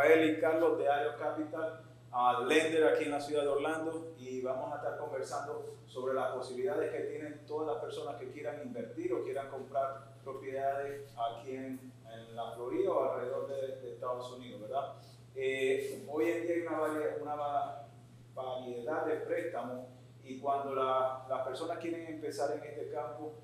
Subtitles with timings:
[0.00, 4.40] Rafael y Carlos de Aero Capital, a Lender aquí en la ciudad de Orlando y
[4.40, 9.12] vamos a estar conversando sobre las posibilidades que tienen todas las personas que quieran invertir
[9.12, 11.92] o quieran comprar propiedades aquí en,
[12.34, 14.94] la Florida o alrededor de, Estados Unidos, ¿verdad?
[15.34, 17.86] Eh, hoy en día hay una, una
[18.34, 19.86] variedad de préstamos
[20.24, 23.34] y cuando las personas quieren empezar en este campo,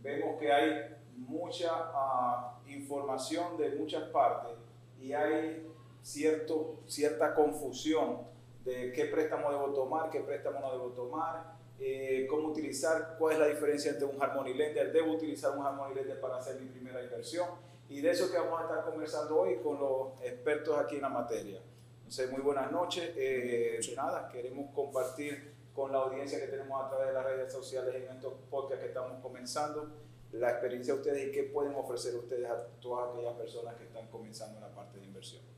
[0.00, 4.52] vemos que hay mucha ah, información de muchas partes
[4.98, 5.66] y hay
[6.06, 8.20] cierto, cierta confusión
[8.64, 13.38] de qué préstamo debo tomar, qué préstamo no debo tomar, eh, cómo utilizar, cuál es
[13.40, 17.02] la diferencia entre un Harmony Lender, debo utilizar un Harmony Lender para hacer mi primera
[17.02, 17.48] inversión.
[17.88, 21.08] Y de eso que vamos a estar conversando hoy con los expertos aquí en la
[21.08, 21.60] materia.
[21.98, 23.12] Entonces, muy buenas noches.
[23.16, 27.94] Eh, nada, queremos compartir con la audiencia que tenemos a través de las redes sociales
[27.94, 29.88] en estos podcasts que estamos comenzando
[30.32, 34.06] la experiencia de ustedes y qué pueden ofrecer ustedes a todas aquellas personas que están
[34.08, 35.55] comenzando en la parte de inversión.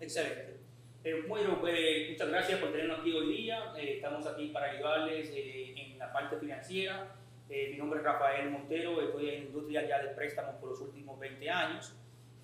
[0.00, 0.58] Excelente.
[1.02, 3.72] Eh, bueno, pues, muchas gracias por tenernos aquí hoy día.
[3.76, 7.16] Eh, estamos aquí para ayudarles eh, en la parte financiera.
[7.48, 11.50] mi nombre es Rafael Montero, estoy en industria ya de préstamos por los últimos 20
[11.50, 11.94] años.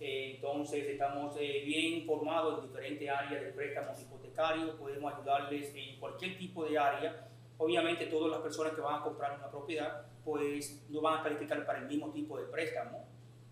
[0.00, 4.70] entonces, estamos bien informados en diferentes áreas de préstamos hipotecarios.
[4.77, 7.28] Podemos ayudarles en cualquier tipo de área.
[7.58, 11.64] Obviamente, todas las personas que van a comprar una propiedad pues no van a calificar
[11.66, 13.06] para el mismo tipo de préstamo,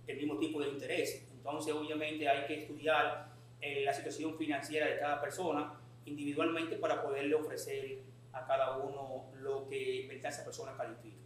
[0.06, 1.28] el mismo tipo de interés.
[1.30, 3.31] Entonces, obviamente, hay que estudiar eh,
[3.62, 5.74] la situación financiera de cada persona
[6.04, 8.00] individualmente para poderle ofrecer
[8.32, 11.16] a cada uno lo que esa persona califica.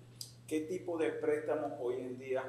[0.46, 2.44] ¿Qué tipo de préstamos hoy en día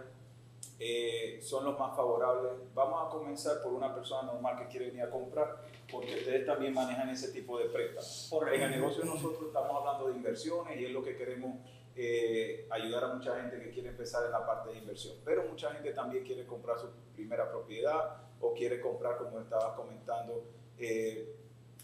[0.80, 2.54] eh, son los más favorables?
[2.74, 6.74] Vamos a comenzar por una persona normal que quiere venir a comprar, porque ustedes también
[6.74, 8.32] manejan ese tipo de préstamos.
[8.54, 11.56] En el negocio nosotros estamos hablando de inversiones y es lo que queremos
[11.96, 15.72] eh, ayudar a mucha gente que quiere empezar en la parte de inversión, pero mucha
[15.72, 20.46] gente también quiere comprar su primera propiedad o quiere comprar, como estabas comentando,
[20.78, 21.36] eh,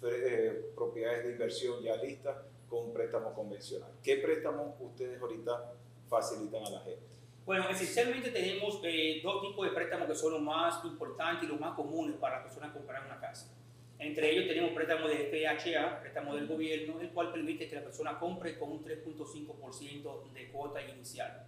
[0.03, 2.37] eh, propiedades de inversión ya listas
[2.69, 3.91] con un préstamo convencional.
[4.03, 5.73] ¿Qué préstamos ustedes ahorita
[6.07, 7.13] facilitan a la gente?
[7.45, 8.81] Bueno, esencialmente tenemos
[9.21, 12.45] dos tipos de préstamos que son los más importantes y los más comunes para las
[12.45, 13.53] personas comprar una casa.
[13.99, 18.19] Entre ellos tenemos préstamo de FHA, préstamo del gobierno, el cual permite que la persona
[18.19, 21.45] compre con un 3.5% de cuota inicial.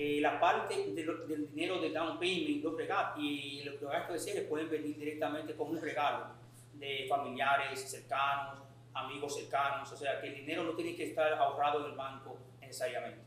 [0.00, 4.42] Eh, la parte del dinero de down payment los regalos, y los gastos de cierre
[4.42, 6.26] pueden venir directamente como un regalo
[6.74, 8.60] de familiares cercanos,
[8.94, 12.38] amigos cercanos, o sea que el dinero no tiene que estar ahorrado en el banco
[12.60, 13.24] necesariamente.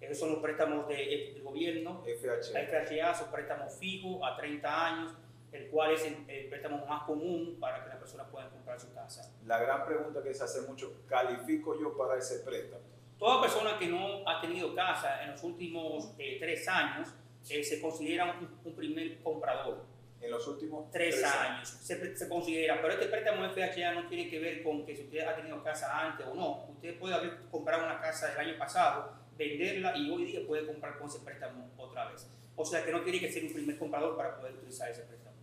[0.00, 2.60] Esos son los préstamos del gobierno, FHA.
[2.60, 5.14] FHA son préstamos fijos a 30 años,
[5.50, 9.34] el cual es el, préstamo más común para que la persona pueda comprar su casa.
[9.46, 12.97] La gran pregunta que se hace mucho, ¿califico yo para ese préstamo?
[13.18, 17.08] Toda persona que no ha tenido casa en los últimos eh, tres años
[17.50, 19.84] eh, se considera un, primer comprador.
[20.20, 24.40] En los últimos tres, años, Se, se, considera, pero este préstamo FHA no tiene que
[24.40, 26.66] ver con que si usted ha tenido casa antes o no.
[26.70, 30.98] Usted puede haber comprado una casa el año pasado, venderla y hoy día puede comprar
[30.98, 32.28] con ese préstamo otra vez.
[32.56, 35.36] O sea que no tiene que ser un primer comprador para poder utilizar ese préstamo.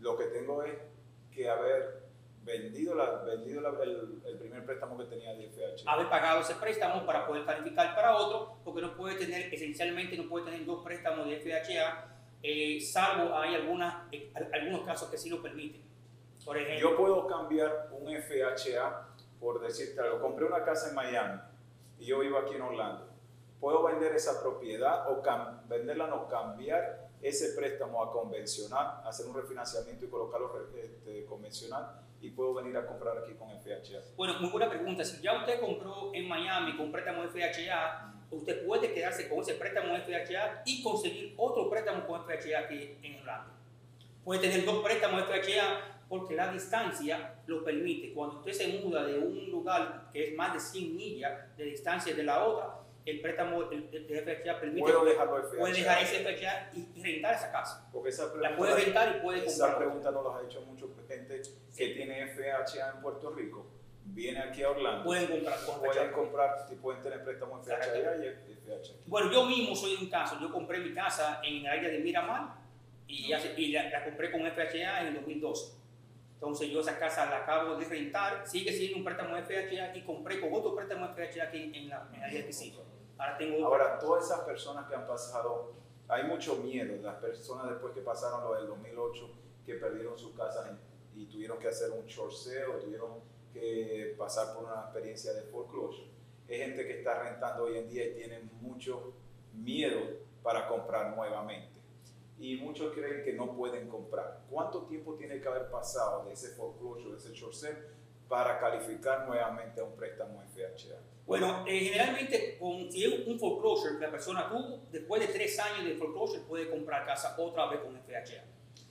[0.00, 0.74] Lo que tengo es
[1.34, 2.07] que haber
[2.48, 5.90] vendido, la, vendido el, primer préstamo que tenía de FHA.
[5.90, 10.28] Haber pagado ese préstamo para poder calificar para otro, porque no puede tener, esencialmente no
[10.28, 15.28] puede tener dos préstamos de FHA, eh, salvo hay algunas, eh, algunos casos que sí
[15.28, 15.82] lo permiten.
[16.44, 21.40] Por ejemplo, yo puedo cambiar un FHA, por decirte algo, compré una casa en Miami
[21.98, 23.06] y yo vivo aquí en Orlando.
[23.60, 25.22] Puedo vender esa propiedad o
[25.68, 32.30] venderla, no cambiar ese préstamo a convencional, hacer un refinanciamiento y colocarlo este, convencional y
[32.30, 34.14] puedo venir a comprar aquí con FHA?
[34.16, 35.04] Bueno, muy buena pregunta.
[35.04, 39.94] Si ya usted compró en Miami con préstamo FHA, usted puede quedarse con ese préstamo
[39.96, 43.52] FHA y conseguir otro préstamo con FHA aquí en Orlando.
[44.24, 48.12] Puede tener dos préstamos FHA porque la distancia lo permite.
[48.12, 52.14] Cuando usted se muda de un lugar que es más de 100 millas de distancia
[52.14, 52.80] de la otra,
[53.10, 55.58] el préstamo de FHA permite ¿Puedo dejarlo FHA?
[55.58, 57.88] puede dejar ese FHA y rentar esa casa.
[57.92, 59.70] Porque esa la puede rentar y puede comprar.
[59.70, 61.42] Esa pregunta nos la ha hecho mucha gente
[61.76, 63.66] que tiene FHA en Puerto Rico.
[64.04, 65.04] Viene aquí a Orlando.
[65.04, 68.94] Pueden comprar Pueden comprar y pueden tener préstamo FHA y FHA.
[69.06, 70.38] Bueno, yo mismo soy un caso.
[70.40, 72.56] Yo compré mi casa en el área de Miramar
[73.06, 75.78] y, y la, compré con FHA en el 2012.
[76.34, 80.38] Entonces yo esa casa la acabo de rentar, sigue siendo un préstamo FHA y compré
[80.38, 82.52] con otro préstamo FHA aquí en la, en área de
[83.18, 85.72] Ahora, todas esas personas que han pasado,
[86.06, 89.30] hay mucho miedo, las personas después que pasaron lo del 2008,
[89.66, 90.70] que perdieron sus casas
[91.14, 93.20] y tuvieron que hacer un sale, tuvieron
[93.52, 96.08] que pasar por una experiencia de foreclosure.
[96.46, 99.12] Es gente que está rentando hoy en día y tiene mucho
[99.52, 100.00] miedo
[100.42, 101.78] para comprar nuevamente.
[102.40, 104.42] y muchos creen que no pueden comprar.
[104.48, 107.78] ¿Cuánto tiempo tiene que haber pasado de ese foreclosure, de ese short sale,
[108.28, 111.17] para calificar nuevamente a un préstamo FHA?
[111.28, 115.58] Bueno, eh, generalmente, con, si es un foreclosure que la persona tuvo, después de tres
[115.58, 118.44] años de foreclosure puede comprar casa otra vez con FHA.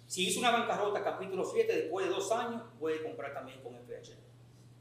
[0.06, 4.18] Si hizo una bancarrota capítulo 7, después de dos años, puede comprar también con FHA.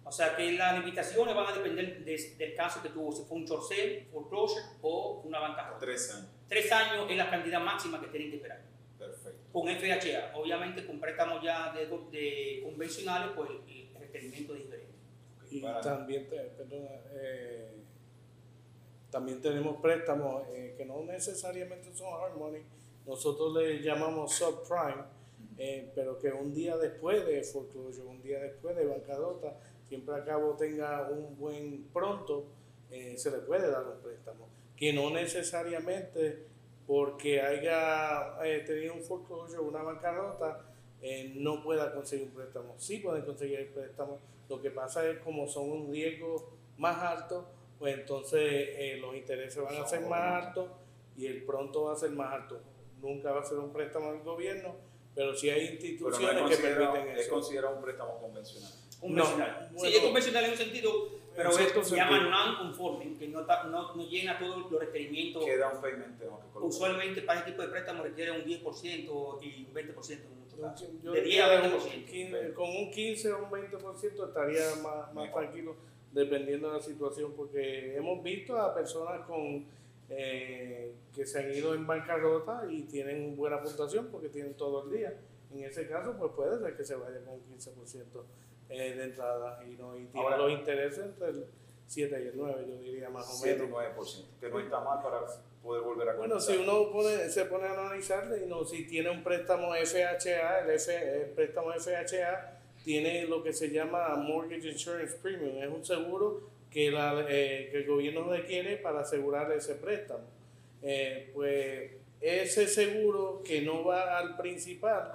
[0.04, 3.46] O sea que las limitaciones van a depender del caso que tuvo, si fue un
[3.46, 5.78] short sale, foreclosure o una bancarrota.
[5.78, 6.28] Tres años.
[6.46, 8.62] Tres años es la cantidad máxima que tienen que esperar.
[8.98, 9.40] Perfecto.
[9.50, 14.95] Con FHA, obviamente con préstamos ya de, de convencionales, pues el requerimiento es diferente.
[15.56, 17.70] Y también, perdona, eh,
[19.10, 22.62] también tenemos préstamos eh, que no necesariamente son hard money,
[23.06, 25.04] nosotros le llamamos subprime,
[25.56, 29.56] eh, pero que un día después de foreclosure, un día después de bancarrota,
[29.88, 32.44] siempre a cabo tenga un buen pronto,
[32.90, 34.48] se le puede dar un préstamo.
[34.76, 36.44] Que no necesariamente
[36.86, 38.36] porque haya
[38.66, 40.66] tenido un foreclosure, una bancarrota,
[41.36, 42.74] no pueda conseguir un préstamo.
[42.76, 44.18] Sí pueden conseguir el préstamo.
[44.48, 47.48] Lo que pasa es como son un riesgo más alto,
[47.78, 50.70] pues entonces los intereses van a ser más altos
[51.16, 52.60] y el pronto va a ser más alto.
[53.00, 54.74] Nunca va a ser un préstamo del gobierno,
[55.14, 57.20] pero sí hay instituciones que permiten eso.
[57.20, 58.70] Es considerado un préstamo convencional
[59.00, 59.70] convencional.
[59.76, 64.08] sí, es convencional en un sentido, pero esto se llama non-conforming, que no, no, no,
[64.08, 65.44] llena todos los requerimientos.
[65.44, 66.22] Queda un payment
[66.54, 70.18] Usualmente para este tipo de préstamo requiere un 10% y un 20%
[70.60, 70.88] casos.
[71.02, 72.54] de 10 a 20%.
[72.54, 75.76] con un 15 o un 20% estaría más, más tranquilo
[76.12, 79.66] dependiendo de la situación, porque hemos visto a personas con
[80.08, 84.96] eh, que se han ido en bancarrota y tienen buena puntuación porque tienen todo el
[84.96, 85.14] día.
[85.52, 88.22] En ese caso, pues puede ser que se vaya con un 15%
[88.68, 91.46] eh, de entrada y, no, y tiene los intereses entre el
[91.86, 93.58] 7 y el 9, yo diría más o menos.
[93.58, 95.20] 7 y 9%, que no está mal para
[95.62, 99.22] poder volver a Bueno, si uno pone, se pone a analizarle no, si tiene un
[99.22, 105.62] préstamo FHA, el, F, el préstamo FHA tiene lo que se llama Mortgage Insurance Premium,
[105.62, 110.24] es un seguro que, la, eh, que el gobierno requiere para asegurar ese préstamo.
[110.82, 115.12] Eh, pues ese seguro que no va al principal,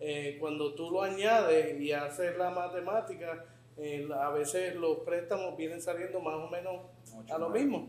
[0.00, 3.44] eh, cuando tú lo añades y haces la matemática,
[3.78, 6.82] eh, a veces los préstamos vienen saliendo más o menos
[7.30, 7.88] a lo mismo.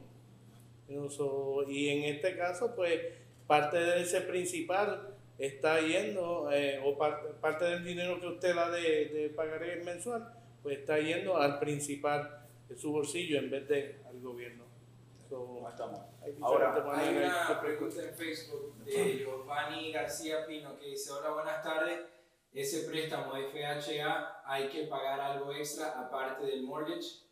[1.68, 3.02] y en este caso, pues
[3.48, 9.06] parte de ese principal está yendo, eh, o parte, del dinero que usted la de,
[9.10, 10.34] de pagaré mensual,
[10.64, 14.66] pues está yendo al principal de su bolsillo en vez de al gobierno.
[16.42, 22.00] Ahora, hay una pregunta en Facebook de Giovanni García Pino que dice, hola, buenas tardes.
[22.56, 27.26] Ese préstamo FHA hay que pagar algo extra aparte del mortgage.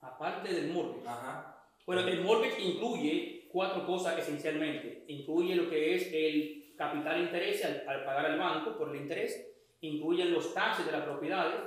[0.00, 1.08] Aparte del mortgage.
[1.08, 1.64] Ajá.
[1.86, 5.04] Bueno, el mortgage incluye cuatro cosas esencialmente.
[5.08, 9.42] Incluye lo que es el capital interés al, al pagar al banco por el interés,
[9.80, 11.58] incluyen los taxes de las propiedades,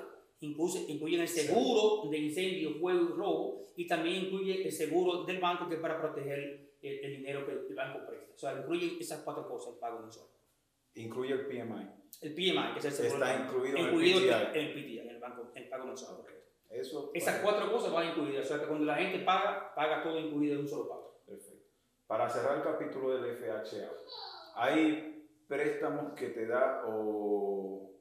[0.41, 5.39] incluye, incluyen el seguro de incendio, fuego y robo, y también incluye el seguro del
[5.39, 8.31] banco que es para proteger el, dinero que el banco presta.
[8.35, 10.34] O sea, incluye esas cuatro cosas el pago mensual.
[10.95, 11.89] Incluye el PMI.
[12.21, 13.25] El PMI, que es el seguro.
[13.25, 14.29] Está incluido, en el PTI.
[14.29, 16.23] En el PTI, en el, banco, el pago mensual.
[16.69, 18.45] Eso, Esas cuatro cosas van incluidas.
[18.45, 21.21] O sea, que cuando la gente paga, paga todo incluido en un solo pago.
[21.25, 21.65] Perfecto.
[22.07, 23.89] Para cerrar el capítulo del FHA,
[24.55, 27.91] hay préstamos que te da o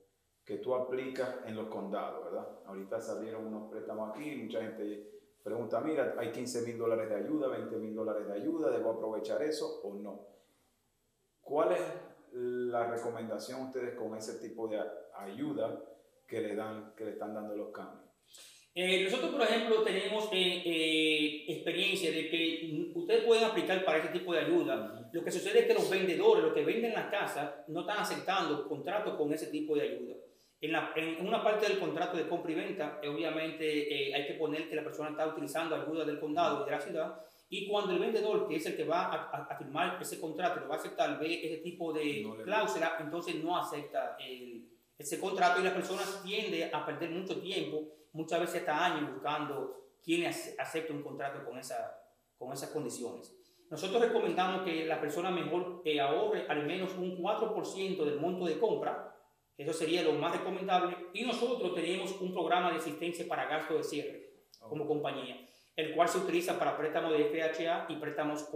[0.44, 2.46] que tú aplicas en los condados, ¿verdad?
[2.66, 7.48] Ahorita salieron unos préstamos aquí, mucha gente pregunta, mira, hay 15 mil dólares de ayuda,
[7.48, 10.26] 20 mil dólares de ayuda, ¿debo aprovechar eso o no?
[11.40, 11.82] ¿Cuál es
[12.34, 14.80] la recomendación a ustedes con ese tipo de
[15.16, 15.80] ayuda
[16.26, 18.04] que le, dan, que le están dando los cambios?
[18.74, 24.08] Eh, nosotros, por ejemplo, tenemos eh, eh, experiencia de que ustedes pueden aplicar para ese
[24.08, 25.08] tipo de ayuda.
[25.12, 28.68] Lo que sucede es que los vendedores, los que venden la casa, no están aceptando
[28.68, 30.16] contratos con ese tipo de ayuda.
[30.60, 34.68] En, la, en una parte del contrato de compra y venta, obviamente hay que poner
[34.68, 37.98] que la persona está utilizando ayuda del condado y de la ciudad y cuando el
[37.98, 41.44] vendedor, que es el que va a, firmar ese contrato, lo va a aceptar, ve
[41.44, 44.16] ese tipo de cláusula, entonces no acepta
[44.98, 47.82] ese contrato y la persona tiende a perder mucho tiempo,
[48.12, 51.96] muchas veces hasta años, buscando quién acepta un contrato con, esa,
[52.38, 53.34] con esas condiciones.
[53.70, 58.58] Nosotros recomendamos que la persona mejor eh, ahorre al menos un 4% del monto de
[58.58, 59.16] compra,
[59.56, 63.84] eso sería lo más recomendable, y nosotros tenemos un programa de asistencia para gasto de
[63.84, 64.30] cierre
[64.68, 68.48] como compañía el cual se utiliza para préstamos de FHA y préstamos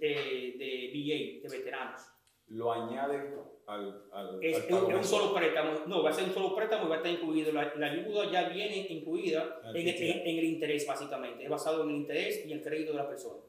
[0.00, 2.00] eh, de VA, de veteranos.
[2.48, 3.34] ¿Lo añade
[3.66, 6.94] al, al, es, un solo préstamo, no, va a ser un solo préstamo y va
[6.94, 11.50] a estar incluido, la, ayuda ya viene incluida en el, en, el, interés básicamente, es
[11.50, 13.40] basado en el interés y el crédito de la persona.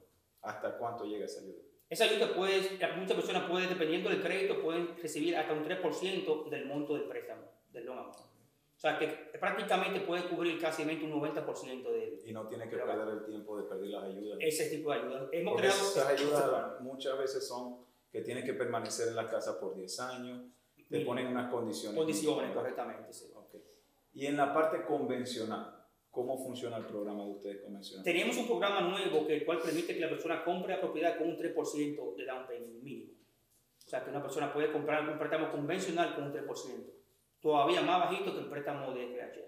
[0.42, 1.62] ¿Hasta cuánto llega esa ayuda?
[1.90, 2.62] Esa ayuda puede,
[2.98, 7.44] muchas personas pueden, dependiendo del crédito, pueden recibir hasta un 3% del monto del préstamo,
[7.72, 8.27] del loan amount.
[8.78, 9.08] O sea, que
[9.40, 13.64] prácticamente puede cubrir casi un 90% de Y no tiene que perder el tiempo de
[13.64, 14.38] pedir las ayudas.
[14.40, 15.30] ese tipo de ayuda.
[15.32, 17.78] Hemos Porque creado esas ayudas muchas veces son
[18.12, 20.42] que tienes que permanecer en la casa por 10 años,
[20.90, 21.98] te ponen unas condiciones.
[21.98, 23.12] condiciones correctamente.
[23.12, 23.32] sí.
[23.34, 23.56] Ok.
[24.14, 28.04] Y en la parte convencional, ¿cómo funciona el programa de ustedes convencional?
[28.04, 31.30] Tenemos un programa nuevo que el cual permite que la persona compre la propiedad con
[31.30, 33.12] un 3% de down payment mínimo.
[33.84, 36.98] O sea, que una persona puede comprar un préstamo convencional con un 3%.
[37.42, 39.42] Todavía más bajito que el préstamo de FHA.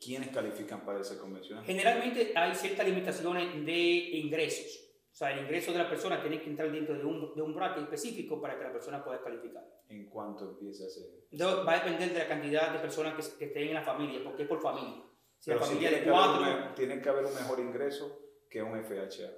[0.00, 1.64] ¿Quiénes califican para ese convencional?
[1.64, 4.80] Generalmente hay ciertas limitaciones de ingresos.
[5.10, 7.54] O sea, el ingreso de la persona tiene que entrar dentro de un, de un
[7.54, 9.62] bracket específico para que la persona pueda calificar.
[9.88, 11.04] ¿En cuánto empieza a ser?
[11.30, 14.20] De- va a depender de la cantidad de personas que, que estén en la familia,
[14.24, 15.02] porque es por familia.
[15.38, 18.18] Si la Pero sí familia tiene de cuatro, un, tiene que haber un mejor ingreso
[18.50, 19.30] que un FHA.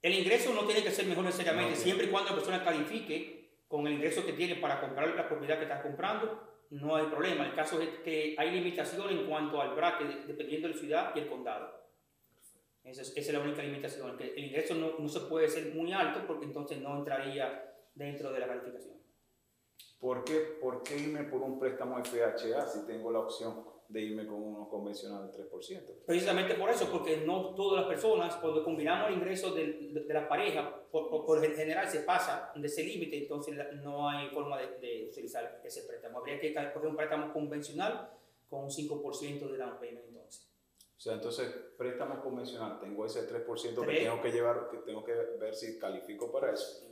[0.00, 3.43] El ingreso no tiene que ser mejor necesariamente, No, siempre y cuando la persona califique
[3.68, 7.46] con el ingreso que tiene para comprar la propiedad que está comprando, no hay problema.
[7.46, 11.20] El caso es que hay limitación en cuanto al bracket, dependiendo de la ciudad y
[11.20, 11.84] el condado.
[12.82, 16.44] Esa es, la única limitación, el ingreso no, no se puede ser muy alto porque
[16.44, 18.94] entonces no entraría dentro de la calificación.
[19.98, 24.26] ¿Por qué, ¿Por qué irme por un préstamo FHA si tengo la opción de irme
[24.26, 25.82] con uno convencional del 3%?
[26.06, 30.14] Precisamente por eso, porque no todas las personas, cuando combinamos el ingreso del- de, de
[30.14, 34.58] la pareja, por, por, por general se pasa de ese límite, entonces no hay forma
[34.60, 36.18] de, de utilizar ese préstamo.
[36.18, 38.10] Habría que coger un préstamo convencional
[38.50, 40.48] con un 5% de down payment entonces.
[40.96, 43.46] O sea, entonces, préstamo convencional, tengo ese 3%
[43.80, 44.02] que Tres.
[44.04, 46.82] tengo que llevar, que tengo que ver si califico para eso.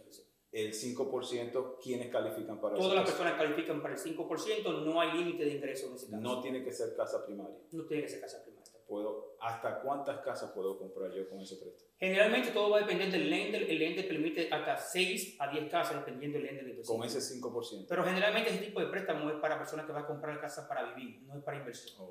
[0.53, 5.47] El 5%, ¿quiénes califican para Todas las personas califican para el 5%, no hay límite
[5.47, 6.21] de ingreso en ese caso.
[6.23, 7.57] No tiene que ser casa primaria.
[7.73, 8.71] No tiene que ser casa primaria.
[8.87, 11.91] Puedo, ¿Hasta cuántas casas puedo comprar yo con ese préstamo?
[11.99, 13.63] Generalmente todo va a depender del lender.
[13.63, 16.69] El lender permite hasta 6 a 10 casas dependiendo del lender.
[16.69, 16.99] específico.
[16.99, 17.87] Con ese 5%.
[17.89, 20.95] Pero generalmente ese tipo de préstamo es para personas que van a comprar casa para
[20.95, 22.07] vivir, no es para inversión.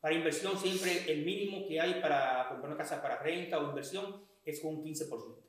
[0.00, 4.22] Para inversión siempre el mínimo que hay para comprar una casa para renta o inversión
[4.44, 5.45] es un 15%.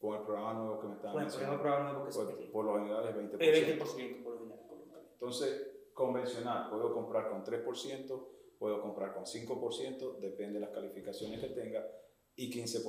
[0.00, 2.52] Con el programa nuevo que me están Con el programa, nuevo que se por, tiene.
[2.52, 3.36] por lo general es 20%.
[3.40, 4.66] Eh, 20% por lo general.
[4.68, 5.10] correctamente.
[5.14, 11.48] Entonces, convencional, puedo comprar con 3%, puedo comprar con 5%, depende de las calificaciones que
[11.48, 11.86] tenga,
[12.36, 12.84] y 15%.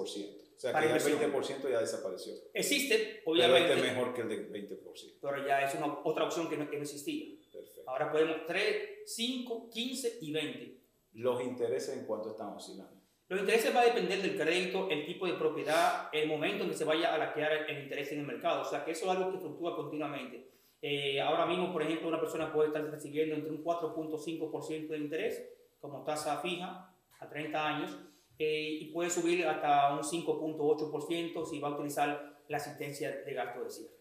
[0.57, 1.33] O sea, Para que el inversión.
[1.33, 2.33] 20% ya desapareció.
[2.53, 5.19] Existe, Pero obviamente, este es mejor que el de 20%.
[5.21, 7.37] pero ya es una, otra opción que no, que no existía.
[7.53, 7.83] Perfecto.
[7.85, 10.81] Ahora podemos 3, 5, 15 y 20.
[11.13, 12.96] Los intereses en cuánto están oscilando.
[13.29, 16.75] Los intereses va a depender del crédito, el tipo de propiedad, el momento en que
[16.77, 18.61] se vaya a laquear el interés en el mercado.
[18.61, 20.49] O sea, que eso es algo que fluctúa continuamente.
[20.81, 25.49] Eh, ahora mismo, por ejemplo, una persona puede estar recibiendo entre un 4.5% de interés
[25.81, 27.99] como tasa fija a 30 años
[28.39, 33.63] eh, y puede subir hasta un 5.8% si va a utilizar la asistencia de gasto
[33.63, 33.93] de cierre.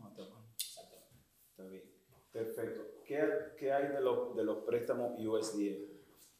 [0.00, 0.22] No, está.
[1.50, 1.82] Está bien.
[2.32, 3.02] Perfecto.
[3.04, 3.20] ¿Qué,
[3.58, 5.92] qué hay de los, de los préstamos USDA?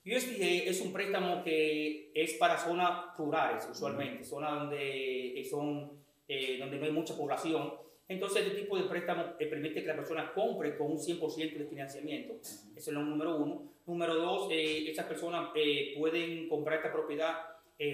[0.05, 5.93] USDA es un préstamo que es para zonas rurales, usualmente, zonas donde, eh, son,
[6.27, 7.73] eh, donde no hay mucha población.
[8.09, 11.67] Entonces, este tipo de préstamo eh, permite que la persona compre con un 100% de
[11.67, 12.35] financiamiento.
[12.41, 13.73] Eso es lo número uno.
[13.87, 15.51] Número dos, eh, estas personas
[15.97, 17.37] pueden comprar esta propiedad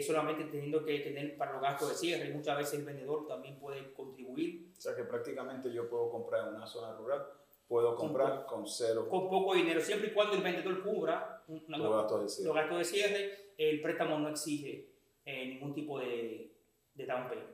[0.03, 2.35] solamente teniendo que tener para los gastos de cierre.
[2.35, 6.57] Muchas veces el vendedor también puede contribuir O sea que prácticamente yo puedo comprar en
[6.57, 7.25] una zona rural,
[7.69, 11.91] puedo comprar con cero con poco dinero, siempre y cuando el vendedor cubra una- los
[11.93, 12.55] gastos de los cierre.
[12.61, 14.89] gastos de cierre, el préstamo no exige
[15.25, 16.51] eh, ningún tipo de,
[16.95, 17.51] de down payment.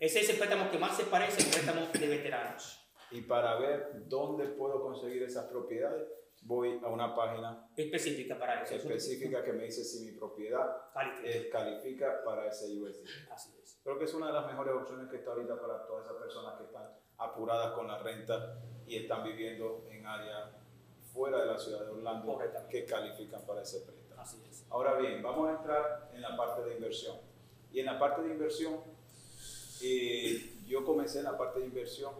[0.00, 2.78] Ese es el préstamo que más se parece al préstamo de veteranos.
[3.12, 6.08] Y para ver dónde puedo conseguir esas propiedades,
[6.42, 8.74] voy a una página Específica para eso.
[8.74, 11.28] específica que me dice si mi propiedad Califica.
[11.30, 13.04] eh, califica para ese USD.
[13.30, 13.78] Así es.
[13.84, 16.56] Creo que es una de las mejores opciones que está ahorita para todas esas personas
[16.58, 16.88] que están
[17.18, 20.50] apuradas con la renta y están viviendo en áreas
[21.12, 22.38] fuera de la ciudad de Orlando
[22.70, 24.20] que califican para ese préstamo.
[24.22, 24.64] Así es.
[24.70, 27.16] Ahora bien, vamos a entrar en la parte de inversión.
[27.72, 28.80] Y en la parte de inversión,
[29.82, 32.12] eh, yo comencé en la parte de inversión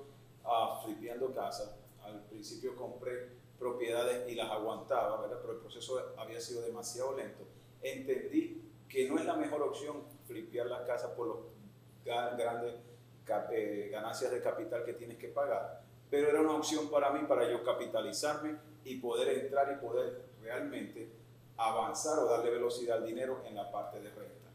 [0.45, 1.75] a flipeando casas.
[2.03, 5.39] Al principio compré propiedades y las aguantaba, ¿verdad?
[5.41, 7.45] Pero el proceso había sido demasiado lento.
[7.81, 11.39] Entendí que no es la mejor opción flipear las casas por los
[12.05, 12.75] grandes
[13.53, 17.51] eh, ganancias de capital que tienes que pagar, pero era una opción para mí, para
[17.51, 21.09] yo capitalizarme y poder entrar y poder realmente
[21.57, 24.51] avanzar o darle velocidad al dinero en la parte de renta.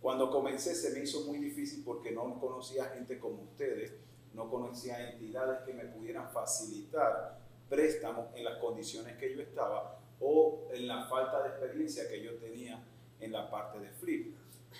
[0.00, 3.94] Cuando comencé se me hizo muy difícil porque no conocía gente como ustedes,
[4.34, 10.68] no conocía entidades que me pudieran facilitar préstamos en las condiciones que yo estaba o
[10.72, 12.84] en la falta de experiencia que yo tenía
[13.20, 14.36] en la parte de flip.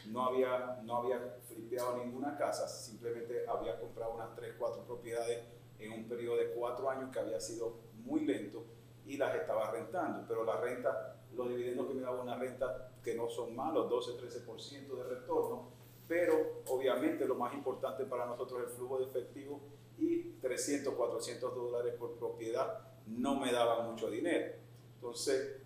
[0.09, 5.45] No había, no había flipeado ninguna casa, simplemente había comprado unas 3, 4 propiedades
[5.79, 8.65] en un periodo de 4 años que había sido muy lento
[9.07, 13.15] y las estaba rentando, pero la renta, los dividendos que me daba una renta que
[13.15, 15.69] no son malos, 12-13% de retorno,
[16.09, 19.61] pero obviamente lo más importante para nosotros es el flujo de efectivo
[19.99, 24.55] y 300, 400 dólares por propiedad no me daba mucho dinero.
[24.97, 25.61] Entonces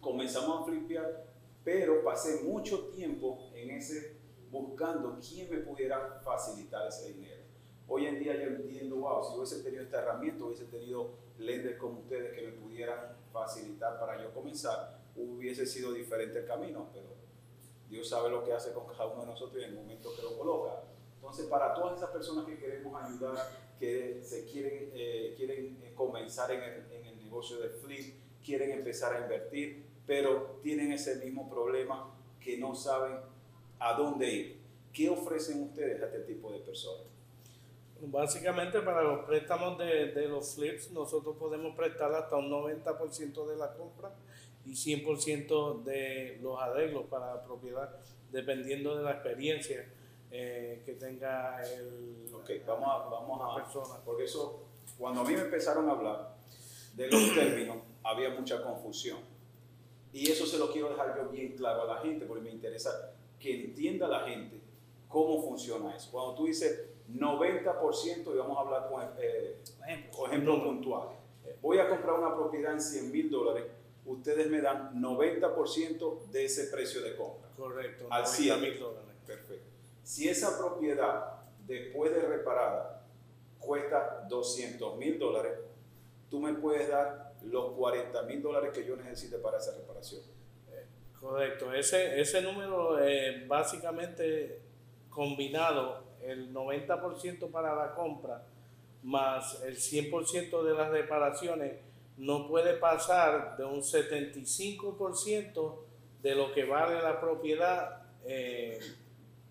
[0.00, 1.26] comenzamos a flipear,
[1.64, 4.16] pero pasé mucho tiempo en ese
[4.50, 7.42] buscando quién me pudiera facilitar ese dinero.
[7.88, 12.00] Hoy en día yo entiendo, wow, si hubiese tenido esta herramienta, hubiese tenido lenders como
[12.00, 17.08] ustedes que me pudieran facilitar para yo comenzar, hubiese sido diferente el camino, pero
[17.88, 20.22] Dios sabe lo que hace con cada uno de nosotros y en el momento que
[20.22, 20.84] lo coloca.
[21.14, 23.36] Entonces, para todas esas personas que queremos ayudar,
[23.78, 28.70] que se quieren, eh, quieren eh, comenzar en el, en el negocio de flip, quieren
[28.70, 33.31] empezar a invertir, pero tienen ese mismo problema que no saben
[33.82, 34.62] a dónde ir.
[34.92, 37.06] ¿Qué ofrecen ustedes a este tipo de personas?
[38.00, 43.56] Básicamente para los préstamos de, de, los flips nosotros podemos prestar hasta un 90% de
[43.56, 44.10] la compra
[44.66, 47.96] y 100% de los arreglos para la propiedad,
[48.30, 49.88] dependiendo de la experiencia
[50.30, 54.00] eh, que tenga el, Ok, vamos a, vamos a, persona.
[54.04, 54.64] porque eso,
[54.98, 56.34] cuando a mí me empezaron a hablar
[56.94, 59.18] de los términos, había mucha confusión.
[60.12, 63.12] Y eso se lo quiero dejar yo bien claro a la gente, porque me interesa
[63.42, 64.60] que entienda la gente
[65.08, 66.10] cómo funciona eso.
[66.12, 71.18] Cuando tú dices 90%, y vamos a hablar con, eh, Por ejemplo, ejemplos puntuales.
[71.60, 73.64] Voy a comprar una propiedad en 100 mil dólares,
[74.06, 77.50] ustedes me dan 90% de ese precio de compra.
[77.56, 78.60] Correcto, Al 90 100.
[78.60, 79.10] mil dólares.
[79.26, 79.66] Perfecto.
[80.02, 83.04] Si esa propiedad, después de reparada,
[83.58, 85.52] cuesta 200 mil dólares,
[86.30, 90.22] tú me puedes dar los 40 mil dólares que yo necesite para esa reparación.
[91.22, 94.58] Correcto, ese, ese número eh, básicamente
[95.08, 98.42] combinado, el 90% para la compra
[99.04, 101.74] más el 100% de las reparaciones,
[102.16, 105.76] no puede pasar de un 75%
[106.22, 108.80] de lo que vale la propiedad eh,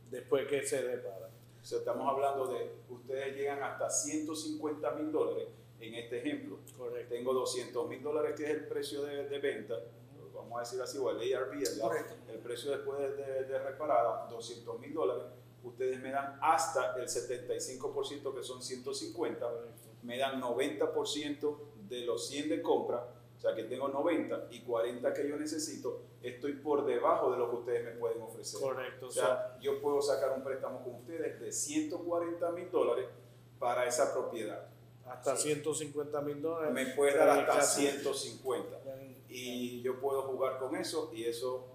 [0.10, 1.30] después que se repara.
[1.62, 5.48] O sea, estamos hablando de, ustedes llegan hasta 150 mil dólares
[5.80, 6.60] en este ejemplo.
[6.78, 7.16] Correcto.
[7.16, 9.76] Tengo 200 mil dólares que es el precio de, de venta,
[10.52, 11.82] vamos a decir así, o el ARV, el,
[12.30, 15.24] el precio después de, de- de reparada, 200 mil dólares,
[15.64, 19.48] ustedes me dan hasta el 75% que son 150,
[20.04, 23.06] me dan 90% de los 100 de compra,
[23.38, 27.50] o sea que tengo 90 y 40 que yo necesito, estoy por debajo de lo
[27.50, 28.60] que ustedes me pueden ofrecer.
[28.62, 29.08] Correcto.
[29.08, 33.08] O sea, yo puedo sacar un préstamo con ustedes de 140 mil dólares
[33.60, 34.68] para esa propiedad.
[35.06, 36.74] hasta 150 mil dólares.
[36.74, 38.78] Me puedes dar hasta Casi- 150
[39.32, 41.67] y yo puedo jugar con eso y eso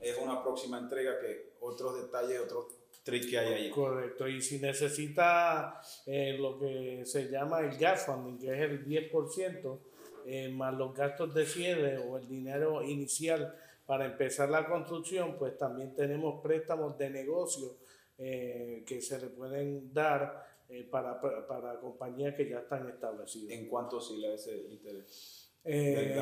[0.00, 2.66] es una próxima entrega que otros detalles, otros
[3.02, 3.70] tricks que hay ahí.
[3.70, 8.86] Correcto, y si necesita eh, lo que se llama el gas funding, que es el
[8.86, 9.78] 10%,
[10.26, 13.54] eh, más los gastos de cierre o el dinero inicial
[13.86, 17.76] para empezar la construcción, pues también tenemos préstamos de negocio
[18.16, 23.52] eh, que se le pueden dar eh, para, para, para compañías que ya están establecidas.
[23.52, 25.43] ¿En cuánto oscila ese interés?
[25.64, 26.16] Eh,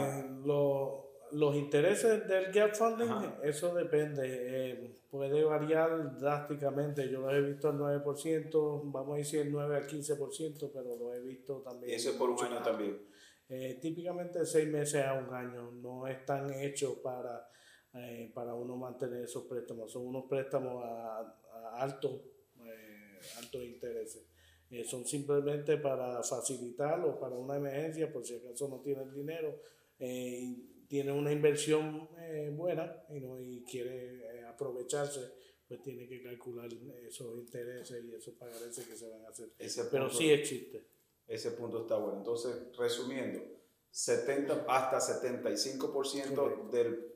[1.32, 3.38] los intereses del gap funding, Ajá.
[3.42, 7.08] eso depende, eh, puede variar drásticamente.
[7.10, 11.14] Yo lo he visto al 9%, vamos a decir el 9 al 15%, pero lo
[11.14, 11.90] he visto también.
[11.90, 12.98] Y eso es por un año también.
[13.54, 17.46] Eh, típicamente seis meses a un año, no están hechos para,
[17.92, 21.18] eh, para uno mantener esos préstamos, son unos préstamos a,
[21.52, 22.12] a altos
[22.64, 24.26] eh, altos intereses.
[24.72, 29.12] Eh, son simplemente para facilitar o para una emergencia, por si acaso no tiene el
[29.12, 29.60] dinero,
[29.98, 35.20] eh, y tiene una inversión eh, buena y, no, y quiere eh, aprovecharse,
[35.68, 36.70] pues tiene que calcular
[37.06, 39.52] esos intereses y esos pagares que se van a hacer.
[39.58, 40.86] Ese Pero punto- sí existe.
[41.26, 42.18] Ese punto está bueno.
[42.18, 43.40] Entonces, resumiendo,
[43.90, 46.68] 70 hasta 75% Correcto.
[46.70, 47.12] del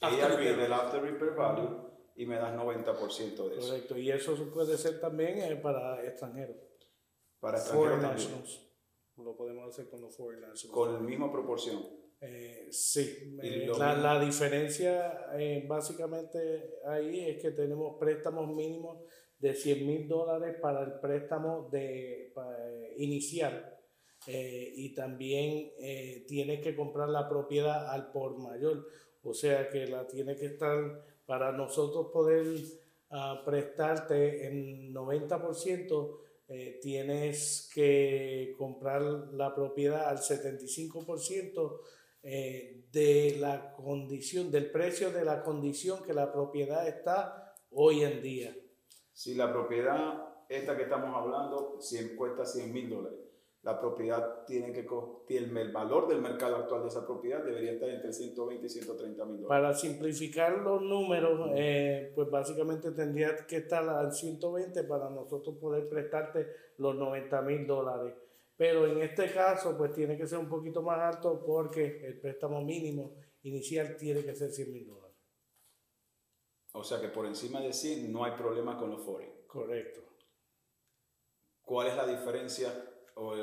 [0.00, 0.56] repair.
[0.56, 3.68] del After Repair Value, y me das 90% de eso.
[3.68, 6.56] Correcto, y eso puede ser también eh, para extranjeros.
[7.40, 8.42] Para Foreign extranjeros también.
[8.42, 8.72] nationals.
[9.16, 10.72] Lo podemos hacer con los foreign nationals.
[10.72, 12.02] Con la misma proporción.
[12.24, 19.04] Eh, sí, eh, la, la diferencia eh, básicamente ahí es que tenemos préstamos mínimos
[19.40, 22.32] de 100 mil dólares para el préstamo de,
[22.98, 23.76] inicial
[24.24, 28.86] y también eh, tiene que comprar la propiedad al por mayor,
[29.24, 32.44] o sea que la tiene que estar para nosotros poder
[33.10, 36.18] ah, prestarte en 90%.
[36.48, 39.00] eh, tienes que comprar
[39.32, 41.80] la propiedad al 75%
[42.22, 48.20] eh, de la condición, del precio de la condición que la propiedad está hoy en
[48.20, 48.54] día.
[49.14, 53.20] Si la propiedad, esta que estamos hablando, si cuesta 100 mil dólares,
[53.62, 54.86] la propiedad tiene que
[55.28, 59.24] el, el valor del mercado actual de esa propiedad debería estar entre 120 y 130
[59.24, 59.48] mil dólares.
[59.48, 65.88] Para simplificar los números, eh, pues básicamente tendría que estar al 120 para nosotros poder
[65.88, 66.48] prestarte
[66.78, 68.14] los 90 mil dólares.
[68.56, 72.60] Pero en este caso, pues tiene que ser un poquito más alto porque el préstamo
[72.62, 75.16] mínimo inicial tiene que ser 100 mil dólares.
[76.72, 79.32] O sea que por encima de 100 no hay problema con los foreign.
[79.46, 80.00] Correcto.
[81.60, 83.34] ¿Cuál es la diferencia o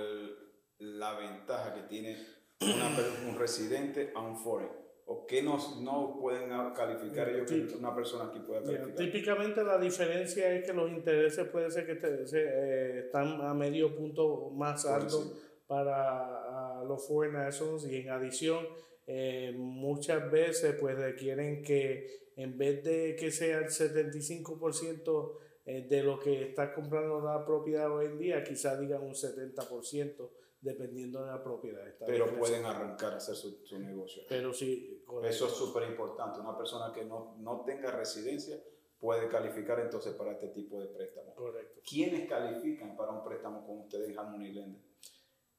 [0.80, 2.18] la ventaja que tiene
[3.30, 4.72] un residente a un foreign?
[5.12, 8.96] ¿O qué nos, no pueden calificar ellos que una persona aquí pueda calificar?
[8.96, 14.52] típicamente la diferencia es que los intereses puede ser que eh, están a medio punto
[14.52, 15.34] más altos
[15.66, 18.68] para los foreign nationals y en adición
[19.08, 25.32] eh, muchas veces pues requieren que en vez de que sea el 75%
[25.72, 30.32] eh, de lo que está comprando la propiedad hoy en día, quizás digan un 70%,
[30.60, 31.84] dependiendo de la propiedad.
[32.08, 34.24] Pero pueden arrancar a hacer su, su negocio.
[34.28, 36.40] Pero sí, Eso es súper importante.
[36.40, 38.60] Una persona que no, no tenga residencia
[38.98, 41.36] puede calificar entonces para este tipo de préstamo.
[41.36, 41.82] Correcto.
[41.88, 44.82] ¿Quiénes califican para un préstamo con ustedes en Harmony Lender?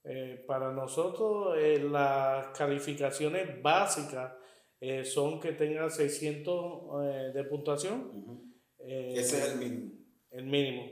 [0.02, 4.32] Eh, para nosotros eh, las calificaciones básicas
[4.80, 8.56] eh, son que tenga 600 de puntuación.
[8.76, 9.99] Ese es el mínimo
[10.30, 10.84] el mínimo.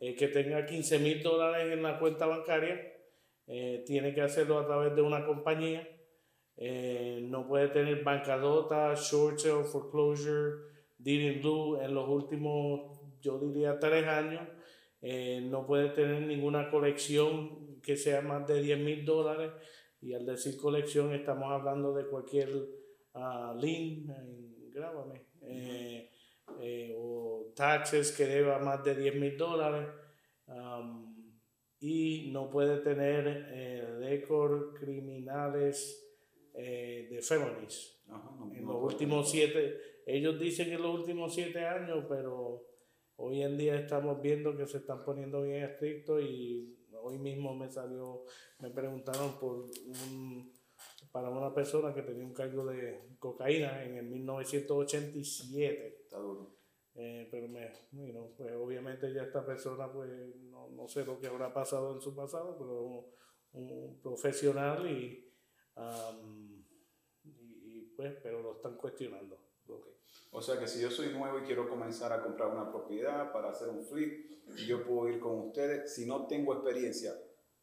[0.00, 2.94] que tenga 15 mil dólares en la cuenta bancaria,
[3.46, 5.86] eh, tiene que hacerlo a través de una compañía.
[6.56, 13.38] Eh, no puede tener bancadota, short sale, foreclosure, deed in lieu en los últimos, yo
[13.38, 14.48] diría, tres años.
[15.02, 19.52] Eh, no puede tener ninguna colección que sea más de 10 mil dólares.
[20.00, 22.48] Y al decir colección, estamos hablando de cualquier
[23.14, 24.06] uh, lien,
[24.70, 27.13] grábame, eh, o
[27.54, 29.88] taxes que deba más de 10 mil dólares
[30.46, 31.14] um,
[31.80, 36.02] y no puede tener eh, récord criminales
[36.54, 38.02] eh, de felonies.
[38.54, 42.66] en los últimos siete, ellos dicen que en los últimos siete años, pero
[43.16, 47.68] hoy en día estamos viendo que se están poniendo bien estrictos y hoy mismo me
[47.70, 48.24] salió,
[48.60, 50.52] me preguntaron por un
[51.14, 56.00] para una persona que tenía un cargo de cocaína en el 1987.
[56.02, 56.56] Está duro.
[56.96, 57.72] Eh, pero me,
[58.36, 62.14] pues obviamente ya esta persona, pues no, no, sé lo que habrá pasado en su
[62.14, 63.06] pasado, pero un,
[63.52, 65.28] un profesional y,
[67.24, 69.40] y, pues, pero lo están cuestionando.
[70.30, 73.50] O sea que si yo soy nuevo y quiero comenzar a comprar una propiedad para
[73.50, 74.30] hacer un flip,
[74.66, 75.94] yo puedo ir con ustedes.
[75.94, 77.12] Si no tengo experiencia,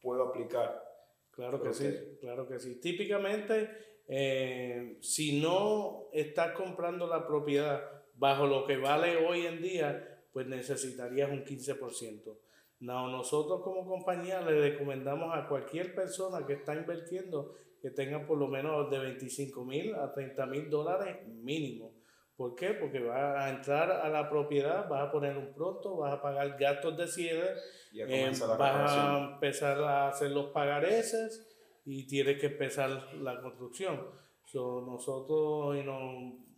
[0.01, 0.91] puedo aplicar
[1.31, 2.75] Claro que sí, claro que sí.
[2.79, 3.69] Típicamente,
[4.07, 10.45] eh, si no estás comprando la propiedad bajo lo que vale hoy en día, pues
[10.45, 12.37] necesitarías un 15%.
[12.81, 18.37] No, nosotros como compañía le recomendamos a cualquier persona que está invirtiendo que tenga por
[18.37, 21.95] lo menos de 25 mil a 30 mil dólares mínimo.
[22.37, 22.75] ¿Por qué?
[22.75, 26.55] Porque vas a entrar a la propiedad, vas a poner un pronto, vas a pagar
[26.59, 27.55] gastos de cierre,
[27.95, 31.47] eh, vas a empezar a hacer los pagareces
[31.85, 33.99] y tienes que empezar la construcción.
[34.45, 36.50] So, nosotros, pues,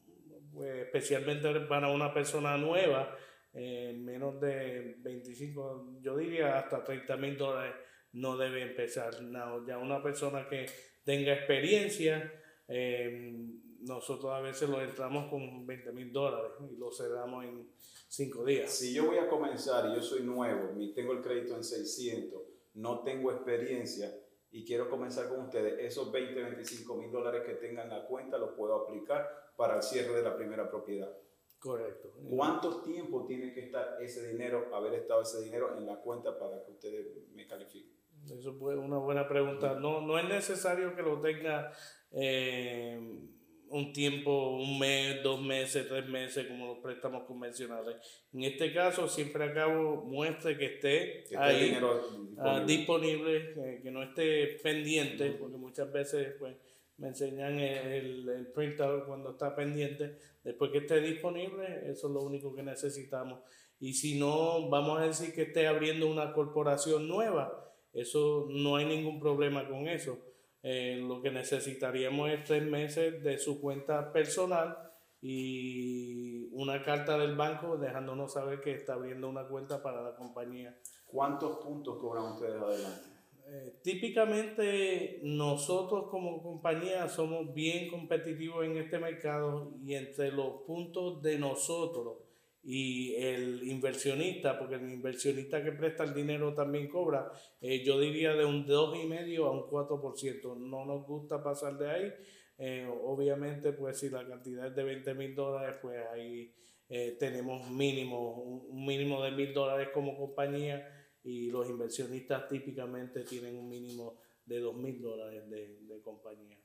[0.61, 3.17] especialmente para una persona nueva,
[3.53, 7.75] eh, menos de 25, yo diría hasta 30 mil dólares
[8.13, 9.21] no debe empezar.
[9.21, 10.65] No, ya una persona que
[11.03, 12.31] tenga experiencia,
[12.67, 13.35] eh,
[13.81, 17.67] nosotros a veces lo entramos con 20 mil dólares y lo cerramos en
[18.07, 18.71] 5 días.
[18.71, 22.41] Si yo voy a comenzar y yo soy nuevo, tengo el crédito en 600,
[22.75, 24.15] no tengo experiencia
[24.51, 28.37] y quiero comenzar con ustedes, esos 20, 25 mil dólares que tengan en la cuenta
[28.37, 31.11] los puedo aplicar para el cierre de la primera propiedad.
[31.59, 32.13] Correcto.
[32.29, 36.61] ¿Cuánto tiempo tiene que estar ese dinero, haber estado ese dinero en la cuenta para
[36.65, 37.93] que ustedes me califiquen?
[38.25, 39.75] Eso es una buena pregunta.
[39.79, 41.71] No, no es necesario que lo tenga
[42.11, 42.99] eh,
[43.73, 47.95] un tiempo, un mes, dos meses, tres meses, como los préstamos convencionales.
[48.31, 51.75] En este caso, siempre acabo muestre que esté ahí
[52.37, 56.55] ah, disponible, que, no esté pendiente, porque muchas veces pues,
[56.97, 60.17] me enseñan el, el printout cuando está pendiente.
[60.43, 63.41] Después que esté disponible, eso es lo único que necesitamos.
[63.79, 68.86] Y si no, vamos a decir que esté abriendo una corporación nueva, eso no hay
[68.86, 70.17] ningún problema con eso
[70.65, 74.77] eh, lo que necesitaríamos es tres meses de su cuenta personal
[75.21, 80.73] y una carta del banco dejándonos saber que está abriendo una cuenta para la compañía.
[81.06, 83.12] ¿Cuántos puntos cobran ustedes adelante?
[83.45, 91.21] Eh, típicamente nosotros como compañía somos bien competitivos en este mercado y entre los puntos
[91.21, 92.19] de nosotros
[92.63, 97.29] y el inversionista, porque el inversionista que presta el dinero también cobra,
[97.60, 100.56] eh, yo diría de un 2,5 a un 4%.
[100.56, 102.13] No nos gusta pasar de ahí.
[102.58, 106.53] Eh, obviamente, pues si la cantidad es de 20 mil dólares, pues ahí
[107.19, 110.88] tenemos mínimo, un mínimo de mil dólares como compañía
[111.23, 116.57] y los inversionistas típicamente tienen un mínimo de 2 mil dólares de, de compañía.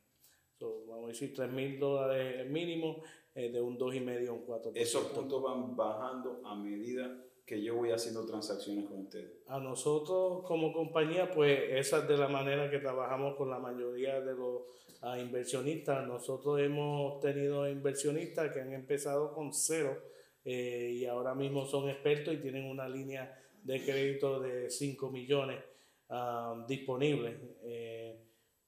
[0.61, 3.03] vamos a decir 3 mil dólares mínimo
[3.35, 4.73] eh, de un 2,5 a un 4%.
[4.75, 9.31] Esos puntos van bajando a medida que yo voy haciendo transacciones con ustedes.
[9.47, 14.21] A nosotros como compañía, pues esa es de la manera que trabajamos con la mayoría
[14.21, 14.62] de los
[15.01, 16.07] ah, inversionistas.
[16.07, 19.97] Nosotros hemos tenido inversionistas que han empezado con cero
[20.44, 25.62] eh, y ahora mismo son expertos y tienen una línea de crédito de 5 millones
[26.11, 28.21] ah, disponibles eh,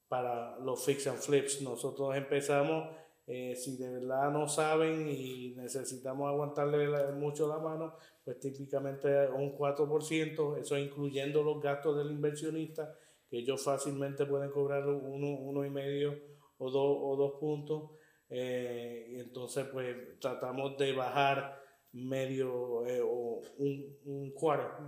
[0.08, 1.62] para los fix and flips.
[1.62, 2.88] Nosotros empezamos
[3.32, 9.56] eh, si de verdad no saben y necesitamos aguantarle mucho la mano, pues típicamente un
[9.56, 12.92] 4%, eso incluyendo los gastos del inversionista,
[13.28, 16.18] que ellos fácilmente pueden cobrar uno, uno y medio
[16.58, 17.92] o dos, o dos puntos.
[18.28, 21.56] Eh, entonces pues tratamos de bajar
[21.92, 24.82] medio eh, o un, un cuarto,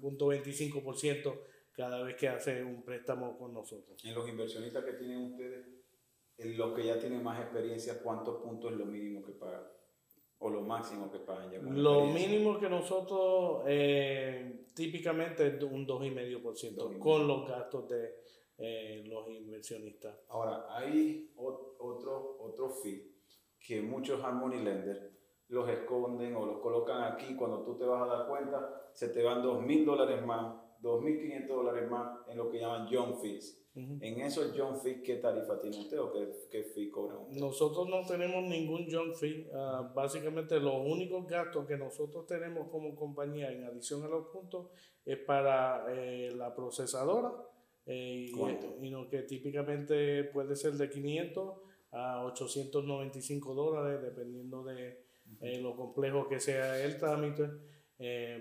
[0.00, 1.38] punto 25%
[1.72, 4.02] cada vez que hace un préstamo con nosotros.
[4.04, 5.66] En los inversionistas que tienen ustedes,
[6.38, 9.64] en los que ya tienen más experiencia, ¿cuántos puntos es lo mínimo que pagan?
[10.38, 16.98] O lo máximo que pagan ya Lo mínimo que nosotros eh, típicamente es un 2,5%
[16.98, 18.14] con los gastos de
[18.56, 20.18] eh, los inversionistas.
[20.28, 23.14] Ahora, hay otro, otro fee
[23.58, 25.19] que muchos Harmony Lenders
[25.50, 27.36] los esconden o los colocan aquí.
[27.36, 31.90] Cuando tú te vas a dar cuenta, se te van 2.000 dólares más, 2.500 dólares
[31.90, 33.60] más en lo que llaman Young Fees.
[33.72, 37.40] En esos John Fee, ¿qué tarifa tiene usted o qué, qué fee cobra usted?
[37.40, 39.48] Nosotros no tenemos ningún John Fee.
[39.54, 44.70] Ah, básicamente, los únicos gastos que nosotros tenemos como compañía, en adición a los puntos,
[45.04, 47.32] es para eh, la procesadora.
[47.86, 51.54] Eh, y, no, que típicamente puede ser de 500
[51.92, 55.09] a 895 dólares, dependiendo de
[55.40, 57.48] eh, lo complejo que sea el trámite.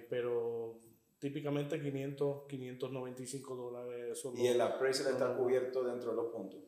[0.10, 0.82] pero
[1.20, 4.26] típicamente 500, 595 dólares.
[4.36, 6.60] ¿Y el appraisal está cubierto dentro de los puntos?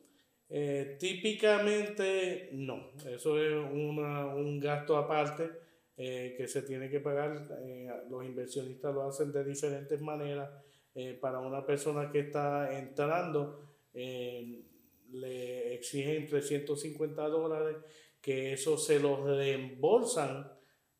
[0.54, 5.50] Eh, típicamente no, eso es una, un gasto aparte
[5.96, 7.48] eh, que se tiene que pagar.
[7.64, 10.50] Eh, los inversionistas lo hacen de diferentes maneras.
[11.22, 17.76] para una persona que está entrando, le exigen 350 dólares,
[18.22, 20.50] que eso se lo reembolsan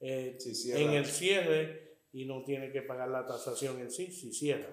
[0.01, 4.69] en el cierre y no tiene que pagar la tasación en sí si cierra.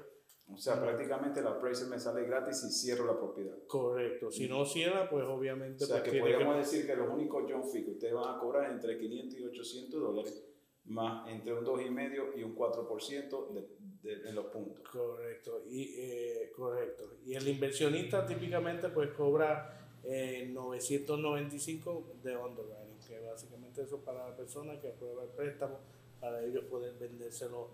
[0.51, 3.55] O sea, prácticamente la appraisal me sale gratis si cierro la propiedad.
[3.67, 4.31] Correcto.
[4.31, 5.83] Si no cierra, pues obviamente...
[5.83, 8.39] O sea, pues que podemos decir que los únicos John Fee que ustedes van a
[8.39, 10.43] cobrar entre 500 y 800 dólares,
[10.85, 13.67] más entre un 2,5 y un 4% de,
[14.01, 14.79] de, en los puntos.
[14.89, 15.61] Correcto.
[15.67, 17.17] Y, eh, correcto.
[17.23, 24.35] Y el inversionista típicamente pues cobra eh, 995 de underwriting, que básicamente eso para la
[24.35, 25.79] persona que aprueba el préstamo
[26.19, 27.69] para ellos poder vendérselo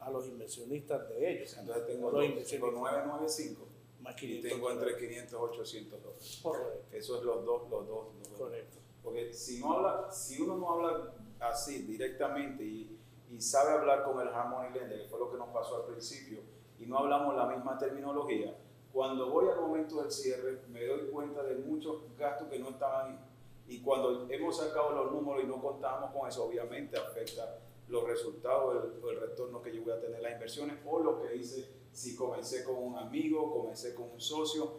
[0.00, 1.56] a los inversionistas de ellos.
[1.58, 3.66] Entonces tengo los, 995
[4.00, 6.40] más 500 y tengo entre 500 y 800 dólares.
[6.42, 6.96] Correcto.
[6.96, 8.06] Eso es los dos, los dos.
[8.38, 8.78] Correcto.
[9.02, 12.98] Porque si, no habla, si uno no habla así directamente y,
[13.30, 16.40] y sabe hablar con el Harmony Lender, que fue lo que nos pasó al principio,
[16.78, 18.56] y no hablamos la misma terminología,
[18.96, 23.20] cuando voy al momento del cierre me doy cuenta de muchos gastos que no estaban
[23.68, 28.86] y cuando hemos sacado los números y no contamos con eso, obviamente afecta los resultados,
[28.86, 32.16] el, el retorno que yo voy a tener las inversiones o lo que hice si
[32.16, 34.78] comencé con un amigo, comencé con un socio,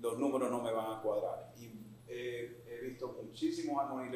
[0.00, 1.52] los números no me van a cuadrar.
[1.56, 1.70] Y
[2.08, 4.10] he visto muchísimos Harmony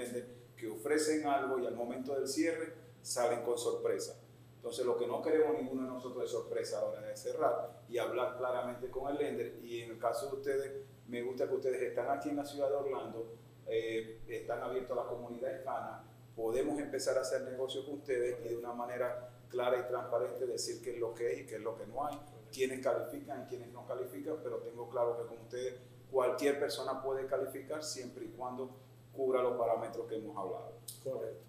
[0.56, 4.20] que ofrecen algo y al momento del cierre salen con sorpresa.
[4.68, 7.80] Entonces lo que no queremos ninguno de nosotros es sorpresa a la hora de cerrar
[7.88, 9.60] y hablar claramente con el lender.
[9.62, 12.68] Y en el caso de ustedes, me gusta que ustedes están aquí en la ciudad
[12.68, 13.32] de Orlando,
[13.66, 16.04] eh, están abiertos a la comunidad hispana,
[16.36, 20.82] podemos empezar a hacer negocios con ustedes y de una manera clara y transparente decir
[20.82, 22.20] qué es lo que es y qué es lo que no hay,
[22.52, 27.26] quiénes califican y quiénes no califican, pero tengo claro que con ustedes cualquier persona puede
[27.26, 28.68] calificar siempre y cuando
[29.14, 30.74] cubra los parámetros que hemos hablado.
[31.02, 31.40] Correcto.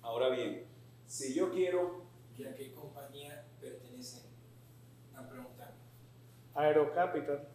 [0.00, 0.64] Ahora bien,
[1.08, 2.06] si yo quiero...
[2.38, 4.22] ¿Y a qué compañía pertenecen?
[5.16, 5.74] A preguntar.
[6.54, 7.48] Aerocapital.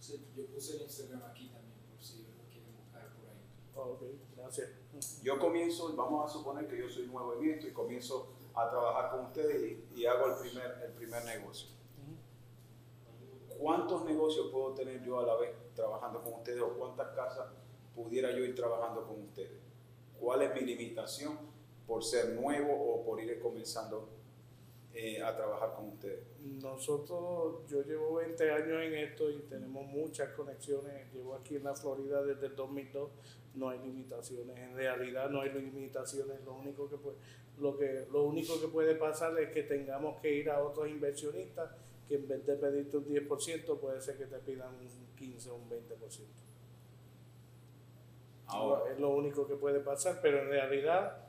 [0.00, 1.50] Yo puse el Instagram aquí.
[3.74, 4.02] Ok,
[4.36, 4.70] gracias.
[5.22, 9.10] Yo comienzo, vamos a suponer que yo soy nuevo en esto y comienzo a trabajar
[9.10, 11.68] con ustedes y, hago el primer, el primer negocio.
[13.58, 17.48] ¿cuántos negocios puedo tener yo a la vez trabajando con ustedes o cuántas casas
[17.94, 19.60] pudiera yo ir trabajando con ustedes?
[20.18, 21.38] ¿Cuál es mi limitación
[21.88, 24.10] por ser nuevo o por ir comenzando
[24.92, 26.20] eh, a trabajar con ustedes?
[26.40, 31.10] Nosotros, yo llevo 20 años en esto y tenemos muchas conexiones.
[31.14, 33.10] Llevo aquí en la Florida desde el 2002,
[33.54, 34.56] no hay limitaciones.
[34.58, 36.44] En realidad no hay limitaciones.
[36.44, 37.16] Lo único que puede,
[37.58, 41.70] lo que, lo único que puede pasar es que tengamos que ir a otros inversionistas
[42.06, 45.56] que en vez de pedirte un 10%, puede ser que te pidan un 15 o
[45.56, 45.78] un 20%.
[48.46, 48.90] Ahora.
[48.90, 51.27] Es lo único que puede pasar, pero en realidad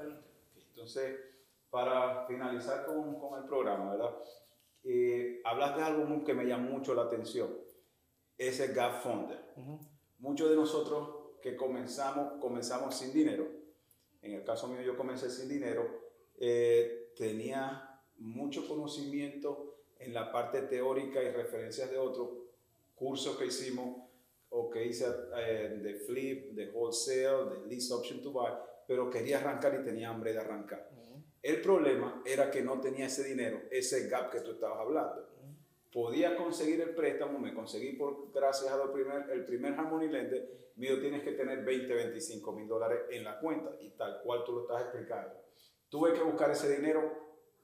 [0.58, 1.22] Entonces,
[1.70, 4.12] para finalizar con, con el programa, ¿verdad?
[4.84, 7.50] Eh, hablaste de algo que me llamó mucho la atención,
[8.38, 9.40] ese Gap Funder.
[10.20, 13.48] Muchos de nosotros que comenzamos, comenzamos sin dinero,
[14.22, 15.88] en el caso mío yo comencé sin dinero,
[16.38, 22.30] eh, tenía mucho conocimiento en la parte teórica y referencias de otros
[22.96, 24.10] cursos que hicimos
[24.50, 25.06] o que hice
[25.38, 28.52] eh, de flip, de wholesale, de lease option to buy,
[28.88, 30.90] pero quería arrancar y tenía hambre de arrancar.
[31.42, 35.28] El problema era que no tenía ese dinero, ese gap que tú estabas hablando.
[35.92, 41.00] Podía conseguir el préstamo, me conseguí por, gracias a primer, el primer Harmony Lender, mío
[41.02, 44.62] tienes que tener 20, 25 mil dólares en la cuenta y tal cual tú lo
[44.62, 45.34] estás explicando.
[45.90, 47.12] Tuve que buscar ese dinero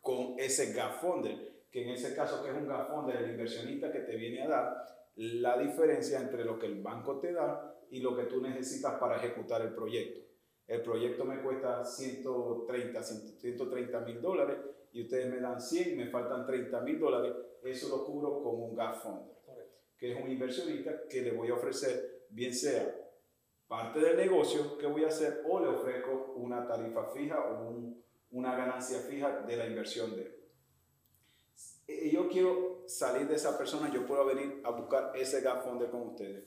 [0.02, 3.92] con ese gap funder, que en ese caso que es un gap funder, el inversionista
[3.92, 8.02] que te viene a dar la diferencia entre lo que el banco te da y
[8.02, 10.27] lo que tú necesitas para ejecutar el proyecto.
[10.68, 14.58] El proyecto me cuesta 130, 130 mil dólares
[14.92, 17.34] y ustedes me dan 100, me faltan 30 mil dólares.
[17.64, 19.22] Eso lo cubro con un gap fund,
[19.98, 22.96] que es un inversionista que le voy a ofrecer, bien sea
[23.68, 27.94] parte del negocio que voy a hacer o le ofrezco una tarifa fija o
[28.32, 30.22] una ganancia fija de la inversión de
[31.88, 32.12] él.
[32.12, 36.02] Yo quiero salir de esa persona, yo puedo venir a buscar ese gap fund con
[36.02, 36.44] ustedes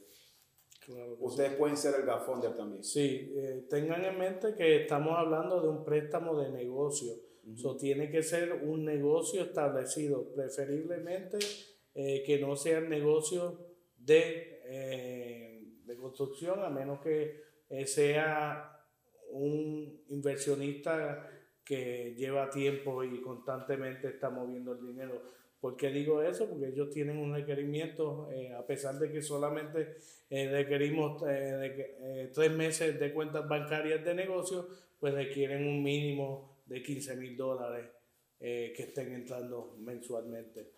[1.18, 2.82] Ustedes pueden ser el gafonder también.
[2.82, 7.12] Sí, eh, tengan en mente que estamos hablando de un préstamo de negocio.
[7.52, 11.38] Eso tiene que ser un negocio establecido, preferiblemente
[11.94, 13.66] eh, que no sea negocio
[13.96, 17.50] de, eh, de construcción, a menos que
[17.86, 18.76] sea
[19.30, 21.28] un inversionista
[21.64, 25.22] que lleva tiempo y constantemente está moviendo el dinero.
[25.60, 26.48] ¿Por qué digo eso?
[26.48, 29.96] Porque ellos tienen un requerimiento, a pesar de que solamente
[30.30, 34.68] eh, requerimos eh, eh, tres meses de cuentas bancarias de negocio,
[34.98, 37.86] pues requieren un mínimo de 15 mil dólares
[38.38, 40.72] que estén entrando mensualmente.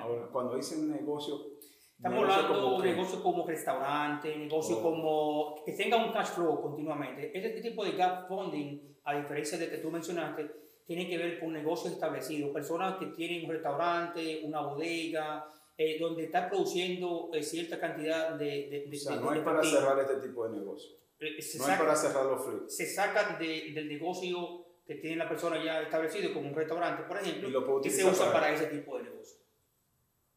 [0.00, 1.58] Ahora, cuando dicen negocio,
[1.96, 4.82] Estamos hablando de negocio como restaurante, negocio oh.
[4.82, 7.36] como que tenga un cash flow continuamente.
[7.36, 10.48] Este tipo de gap funding, a diferencia de que tú mencionaste,
[10.88, 12.50] tiene que ver con negocios establecidos.
[12.50, 18.86] Personas que tienen un restaurante, una bodega, eh, donde está produciendo eh, cierta cantidad de...
[18.88, 20.96] de, o sea, no es para cerrar este tipo de negocio.
[21.20, 22.74] Eh, no es para cerrar los flips.
[22.74, 27.80] Se saca del negocio que tiene la persona ya establecido, como un restaurante, por ejemplo,
[27.84, 29.36] y, se usa para, ese tipo de negocio.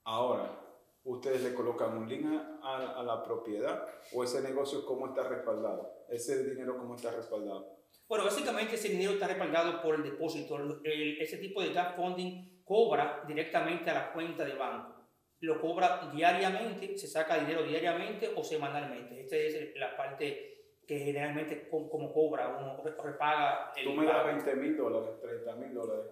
[0.03, 0.59] Ahora,
[1.05, 2.25] ¿ustedes le colocan un link
[2.61, 5.93] a, a, la propiedad o ese negocio cómo está respaldado?
[6.09, 7.80] ¿Ese dinero cómo está respaldado?
[8.12, 10.82] Bueno, básicamente ese dinero está respaldado por el depósito.
[10.84, 14.97] ese tipo de gap funding cobra directamente a la cuenta de banco
[15.39, 19.22] lo cobra diariamente, se saca dinero diariamente o semanalmente.
[19.22, 23.72] Esta es la parte que generalmente como cobra, uno repaga.
[23.78, 26.05] El Tú me das 20 mil dólares, 30 mil dólares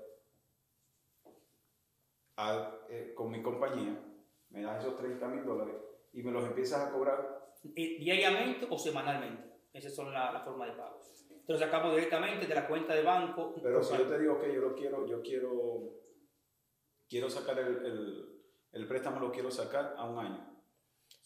[2.90, 4.02] eh, con mi compañía,
[4.52, 5.76] me das esos 30 mil dólares
[6.14, 7.52] y me los empiezas a cobrar.
[7.76, 9.50] Eh, diariamente o semanalmente.
[9.74, 11.00] Esas son las la formas de pago.
[11.50, 13.56] Te lo sacamos directamente de la cuenta de banco.
[13.60, 16.00] Pero si yo te digo que yo lo quiero, yo quiero,
[17.08, 18.40] quiero sacar el
[18.72, 20.46] el préstamo lo quiero sacar a un año.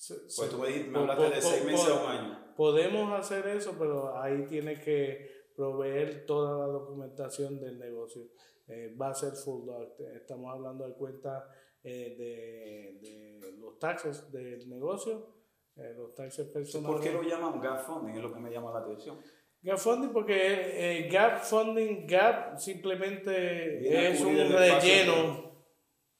[0.07, 2.55] Pues tú me, me hablaste de seis meses a un año.
[2.55, 8.29] Podemos hacer eso, pero ahí tiene que proveer toda la documentación del negocio.
[8.67, 9.69] Eh, va a ser full
[10.15, 11.43] Estamos hablando de cuentas
[11.83, 15.35] eh, de, de, los taxes del negocio,
[15.75, 16.95] eh, los taxes personales.
[16.95, 18.15] ¿Por qué lo llaman gap funding?
[18.15, 19.19] Es lo que me llama la atención.
[19.63, 25.53] Gap funding porque gap funding, gap simplemente es un relleno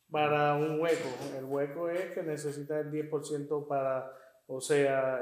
[0.09, 1.09] para un hueco.
[1.37, 4.11] El hueco es que necesita el 10% para,
[4.47, 5.19] o sea,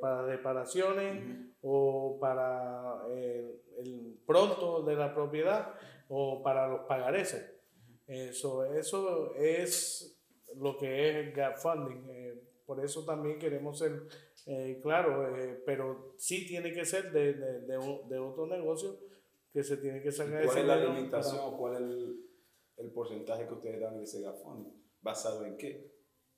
[0.00, 1.22] para reparaciones
[1.62, 5.74] o para el, el pronto de la propiedad
[6.08, 7.54] o para los pagareces.
[8.06, 10.20] Eso, eso es
[10.56, 12.08] lo que es gap funding.
[12.10, 14.02] Eh, por eso también queremos ser
[14.46, 18.98] eh, claro, eh, pero sí tiene que ser de, de, de, otro negocio
[19.52, 22.26] que se tiene que sacar ¿Cuál es la limitación o cuál es el,
[22.76, 24.72] el, porcentaje que ustedes dan de ese funding?
[25.00, 25.90] ¿Basado en qué?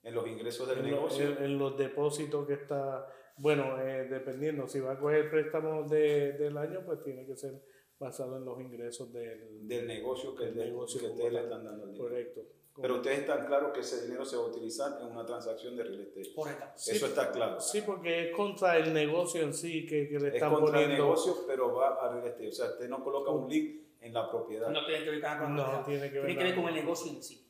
[0.03, 1.37] ¿En los ingresos del negocio?
[1.37, 6.83] en, los depósitos que está, bueno, dependiendo, si va a coger préstamos de, del año,
[6.85, 7.61] pues tiene que ser
[7.99, 11.91] basado en los ingresos del, del negocio que, negocio que ustedes le están dando el
[11.91, 12.09] dinero.
[12.09, 12.41] Correcto.
[12.79, 15.83] Pero ustedes están claros que ese dinero se va a utilizar en una transacción de
[15.83, 16.33] real estate.
[16.33, 16.65] Correcto.
[16.75, 17.59] Eso está claro.
[17.59, 20.89] Sí, porque es contra el negocio en sí que, que le están es contra el
[20.89, 22.49] negocio, pero va a real estate.
[22.49, 24.69] O sea, usted no coloca un link en la propiedad.
[24.69, 26.75] No tiene que ver con la no, tiene que ver, tiene que ver con el
[26.75, 27.43] negocio en sí.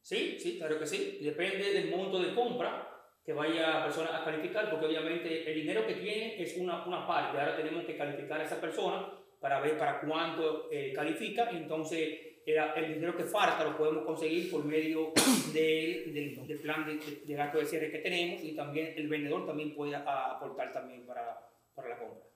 [0.00, 1.18] Sí, sí, claro que sí.
[1.20, 2.86] Depende del monto de compra
[3.22, 7.06] que vaya a persona a calificar, porque obviamente el dinero que tiene es una, una
[7.06, 7.38] parte.
[7.38, 11.50] Ahora tenemos que calificar a esa persona para ver para cuánto eh, califica.
[11.50, 15.12] Entonces, el, dinero que falta lo podemos conseguir por medio
[15.52, 19.74] del, del, plan de, de, gasto de cierre que tenemos y también el vendedor también
[19.74, 21.38] puede aportar también para,
[21.74, 22.30] para la compra.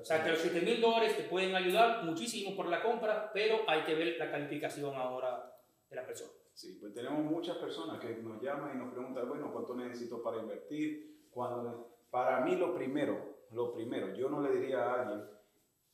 [0.00, 3.60] O sea, que los 7 mil dólares te pueden ayudar muchísimo por la compra, pero
[3.66, 5.56] hay que ver la calificación ahora
[5.88, 6.30] de la persona.
[6.52, 10.38] Sí, pues tenemos muchas personas que nos llaman y nos preguntan, bueno, ¿cuánto necesito para
[10.38, 11.28] invertir?
[11.30, 15.24] Cuando, para mí lo primero, lo primero, yo no le diría a alguien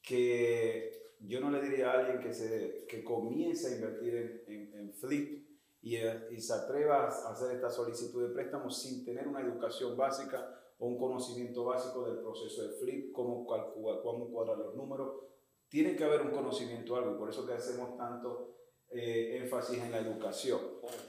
[0.02, 4.92] que, yo no le diría a alguien que, se, que comience a invertir en, en,
[4.94, 5.48] flip
[5.80, 10.60] y, y, se atreva a hacer esta solicitud de préstamo sin tener una educación básica
[10.78, 15.20] o un conocimiento básico del proceso de flip, cómo, calcular, cómo cuadrar los números.
[15.68, 18.56] Tiene que haber un conocimiento algo por eso que hacemos tanto
[18.90, 20.60] eh, énfasis en la educación,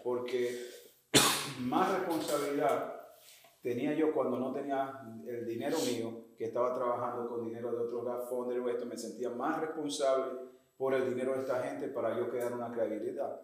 [0.03, 0.65] porque
[1.59, 3.01] más responsabilidad
[3.61, 8.29] tenía yo cuando no tenía el dinero mío, que estaba trabajando con dinero de otros
[8.29, 10.39] fondos o esto, me sentía más responsable
[10.77, 13.41] por el dinero de esta gente para yo crear una credibilidad.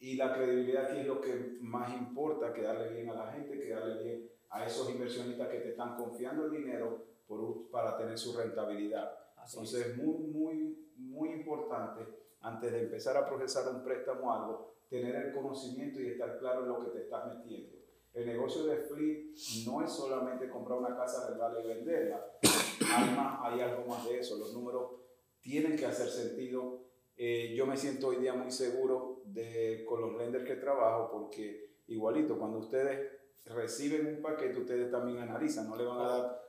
[0.00, 3.58] Y la credibilidad aquí es lo que más importa, que darle bien a la gente,
[3.58, 8.18] que darle bien a esos inversionistas que te están confiando el dinero por, para tener
[8.18, 9.18] su rentabilidad.
[9.44, 12.06] Entonces es muy, muy, muy importante
[12.40, 16.62] antes de empezar a procesar un préstamo o algo, tener el conocimiento y estar claro
[16.62, 17.83] en lo que te estás metiendo.
[18.14, 19.36] El negocio de flip
[19.66, 22.24] no es solamente comprar una casa, arreglarla y venderla.
[22.96, 24.38] Además, hay algo más de eso.
[24.38, 24.92] Los números
[25.40, 26.84] tienen que hacer sentido.
[27.16, 31.80] Eh, yo me siento hoy día muy seguro de, con los lenders que trabajo porque
[31.88, 33.10] igualito, cuando ustedes
[33.46, 36.44] reciben un paquete, ustedes también analizan, no le van a dar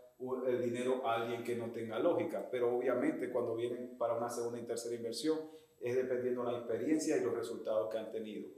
[0.48, 4.60] el dinero a alguien que no tenga lógica, pero obviamente cuando vienen para una segunda
[4.60, 5.40] y tercera inversión,
[5.86, 8.50] es dependiendo de la experiencia y los resultados que han tenido.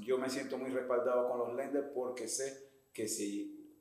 [0.00, 3.80] Yo me siento muy respaldado con los lenders porque sé que si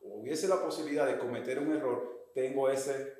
[0.00, 3.14] hubiese la posibilidad de cometer un error, tengo ese,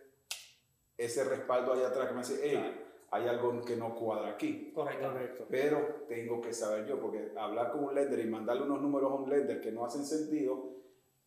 [0.97, 4.71] ese respaldo allá atrás que me dice, hey, hay algo que no cuadra aquí.
[4.73, 5.45] Correcto.
[5.51, 9.15] Pero tengo que saber yo, porque hablar con un lender y mandarle unos números a
[9.17, 10.71] un lender que no hacen sentido,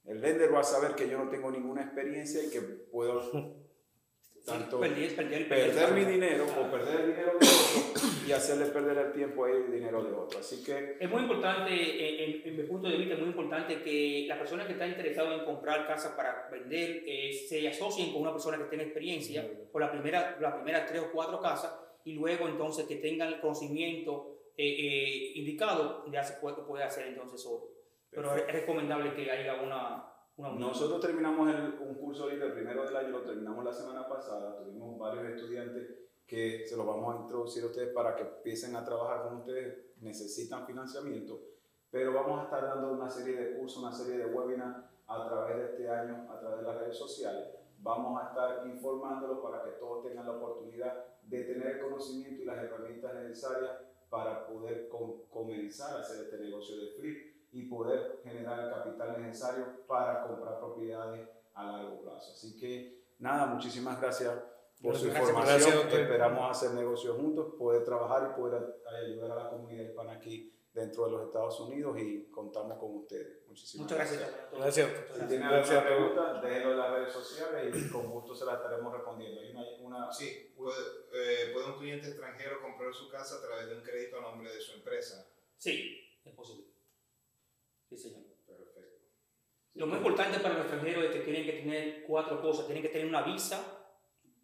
[0.05, 3.21] el lender va a saber que yo no tengo ninguna experiencia y que puedo
[4.45, 9.45] tanto perder, mi dinero o perder el dinero de otro y hacerle perder el tiempo
[9.45, 10.39] a el dinero de otro.
[10.39, 10.97] Así que...
[10.99, 14.73] Es muy importante, en, mi punto de vista, es muy importante que la persona que
[14.73, 18.83] está interesada en comprar casa para vender eh, se asocien con una persona que tenga
[18.83, 21.73] experiencia por la primera, las primeras tres o cuatro casas
[22.03, 27.07] y luego entonces que tengan el conocimiento eh, eh, indicado, ya se puede, puede hacer
[27.07, 27.67] entonces solo.
[28.11, 32.95] Pero es recomendable que haya una nosotros terminamos el, un curso ahorita, el primero del
[32.95, 34.57] año, lo terminamos la semana pasada.
[34.57, 35.87] Tuvimos varios estudiantes
[36.27, 39.95] que se los vamos a introducir a ustedes para que empiecen a trabajar con ustedes.
[40.01, 41.39] Necesitan financiamiento,
[41.89, 45.57] pero vamos a estar dando una serie de cursos, una serie de webinars a través
[45.57, 47.47] de este año, a través de las redes sociales.
[47.79, 52.45] Vamos a estar informándolos para que todos tengan la oportunidad de tener el conocimiento y
[52.45, 53.71] las herramientas necesarias
[54.09, 54.89] para poder
[55.29, 60.59] comenzar a hacer este negocio de flip y poder generar el capital necesario para comprar
[60.59, 62.33] propiedades a largo plazo.
[62.33, 64.33] Así que nada, muchísimas gracias
[64.81, 65.87] por su información.
[65.87, 71.05] Esperamos hacer negocios juntos, poder trabajar y poder ayudar a la comunidad hispana aquí dentro
[71.05, 73.47] de los Estados Unidos y contamos con ustedes.
[73.47, 74.31] Muchísimas Muchas gracias.
[74.51, 74.89] Gracias.
[74.89, 75.17] gracias.
[75.17, 78.91] Si tienen alguna pregunta, déjenlo en las redes sociales y con gusto se las estaremos
[78.91, 79.39] respondiendo.
[79.39, 80.77] Hay una, una sí, puede,
[81.13, 84.53] eh, ¿puede un cliente extranjero comprar su casa a través de un crédito a nombre
[84.53, 85.25] de su empresa?
[85.57, 86.74] Sí, es posible.
[87.95, 88.23] Sí, señor.
[88.45, 88.99] Perfecto.
[89.75, 92.65] Lo más importante para los extranjeros es que tienen que tener cuatro cosas.
[92.65, 93.89] Tienen que tener una visa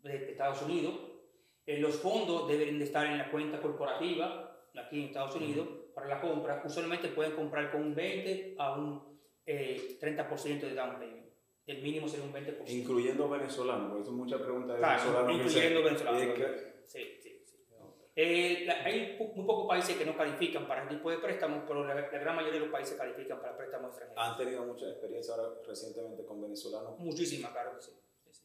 [0.03, 0.93] de Estados Unidos.
[1.65, 6.07] Eh, los fondos deben de estar en la cuenta corporativa aquí en Estados Unidos para
[6.07, 6.63] la compra.
[6.65, 11.27] Usualmente pueden comprar con un 20 a un eh, 30% de down payment.
[11.65, 12.63] El mínimo sería un 20%.
[12.67, 15.35] Incluyendo venezolanos, porque son muchas preguntas de claro, venezolanos.
[15.35, 16.61] Incluyendo venezolanos.
[16.87, 17.20] Sí.
[18.13, 21.93] Eh, hay muy pocos países que no califican para este tipo de préstamos, pero la,
[21.93, 24.23] gran mayoría de los países califican para préstamos extranjeros.
[24.23, 26.99] ¿Han tenido mucha experiencia ahora recientemente con venezolanos?
[26.99, 27.91] Muchísima, claro que sí.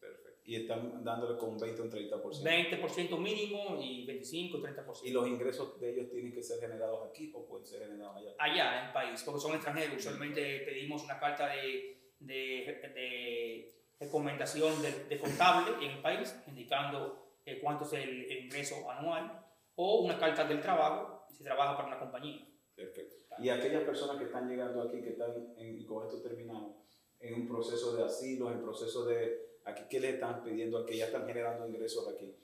[0.00, 0.40] Perfecto.
[0.44, 2.42] Y están dándole con 20 o un 30%.
[2.42, 5.00] 20% mínimo y 25 30%.
[5.04, 8.34] ¿Y los ingresos de ellos tienen que ser generados aquí o pueden ser generados allá?
[8.38, 9.96] Allá, en el país, porque son extranjeros.
[9.96, 17.32] Usualmente pedimos una carta de, de, de recomendación de, de, contable en el país, indicando
[17.44, 19.45] eh, cuánto es el ingreso anual
[19.77, 22.47] o una carta del trabajo si trabaja para una compañía.
[22.74, 23.16] Perfecto.
[23.39, 26.77] Y aquellas personas que están llegando aquí, que están, en, y con esto terminamos,
[27.20, 30.97] en un proceso de asilo, en proceso de, aquí, ¿qué le están pidiendo a que
[30.97, 32.35] ya están generando ingresos aquí?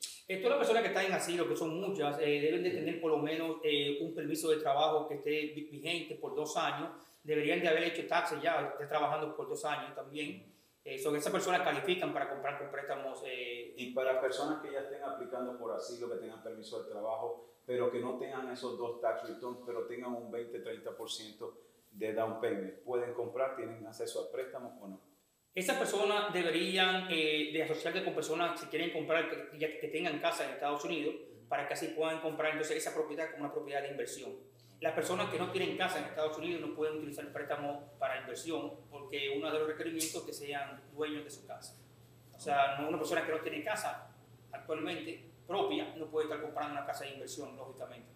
[0.41, 3.11] Todas las personas que están en asilo, que son muchas, eh, deben de tener por
[3.11, 6.91] lo menos eh, un permiso de trabajo que esté vigente por dos años.
[7.23, 10.52] Deberían de haber hecho taxes ya, estar trabajando por dos años también.
[10.85, 13.23] Eh, son esas personas califican para comprar con préstamos.
[13.27, 17.55] Eh, y para personas que ya estén aplicando por asilo, que tengan permiso de trabajo,
[17.65, 21.55] pero que no tengan esos dos tax returns, pero tengan un 20-30%
[21.93, 23.55] de down payment, ¿pueden comprar?
[23.55, 25.01] ¿Tienen acceso a préstamos o no?
[25.55, 30.47] Esas personas deberían eh, de asociarse con personas si quieren comprar que, que tengan casa
[30.47, 31.15] en Estados Unidos
[31.49, 34.33] para que así puedan comprar entonces esa propiedad como una propiedad de inversión.
[34.83, 38.73] Las personas que no tienen casa en Estados Unidos no pueden utilizar préstamos para inversión
[38.91, 41.77] porque uno de los requerimientos es que sean dueños de su casa.
[42.35, 44.11] O sea, una persona que no tiene casa
[44.51, 48.09] actualmente propia no puede estar comprando una casa de inversión, lógicamente.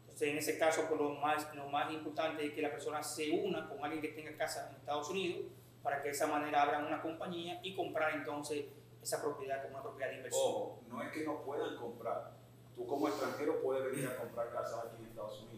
[0.00, 3.30] Entonces, en ese caso, pues, lo, más, lo más importante es que la persona se
[3.30, 5.46] una con alguien que tenga casa en Estados Unidos
[5.84, 8.64] para que de esa manera abran una compañía y comprar entonces
[9.00, 10.42] esa propiedad como una propiedad de inversión.
[10.44, 12.32] Ojo, no es que no puedan comprar.
[12.74, 15.57] Tú como extranjero puedes venir a comprar casas aquí en Estados Unidos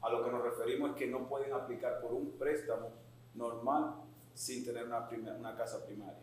[0.00, 2.92] a lo que nos referimos es que no pueden aplicar por un préstamo
[3.34, 3.94] normal
[4.34, 6.20] sin tener una, una casa primaria.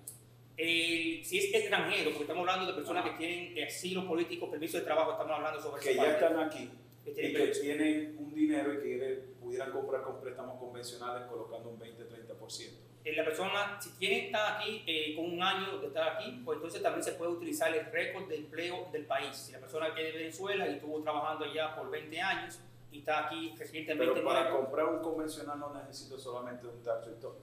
[0.56, 5.12] si es extranjero, porque estamos hablando de personas que tienen asilo político, permiso de trabajo,
[5.12, 6.72] estamos hablando sobre que ya están aquí
[7.14, 11.80] que y que tienen un dinero y que pudieran comprar con préstamos convencionales colocando un
[11.80, 12.86] 20-30%.
[13.04, 16.56] Eh, la persona, si tiene está aquí eh, con un año de estar aquí, pues
[16.56, 19.36] entonces también se puede utilizar el récord de empleo del país.
[19.36, 22.60] Si la persona viene de Venezuela y estuvo trabajando allá por 20 años,
[22.96, 24.14] y está aquí recientemente.
[24.14, 27.36] Pero para comprar un convencional no necesito solamente un tax return.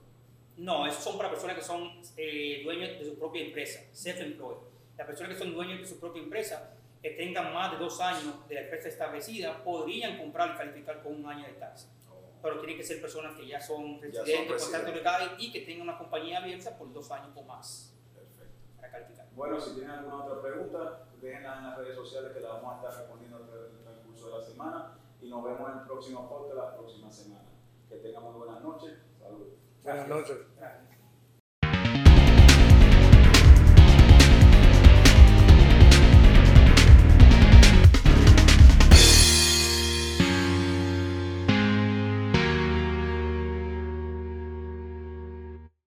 [0.57, 4.57] No, esos son para personas que son eh, dueños de su propia empresa, self-employed.
[4.97, 8.47] Las personas que son dueños de su propia empresa, que tengan más de dos años
[8.47, 11.89] de la empresa establecida, podrían comprar y calificar con un año de tax.
[12.09, 12.19] Oh.
[12.41, 15.97] Pero tienen que ser personas que ya son residentes, contratos legales y que tengan una
[15.97, 17.95] compañía abierta por dos años o más.
[18.13, 18.55] Perfecto.
[18.75, 19.27] Para calificar.
[19.35, 22.75] Bueno, si tienen alguna otra pregunta, déjenla en las redes sociales que la vamos a
[22.75, 26.55] estar respondiendo en el transcurso de la semana y nos vemos en el próximo podcast
[26.55, 27.45] la próxima semana.
[27.87, 28.99] Que tengan muy buenas noches.
[29.19, 29.53] Saludos.
[29.83, 30.37] Buenas noches.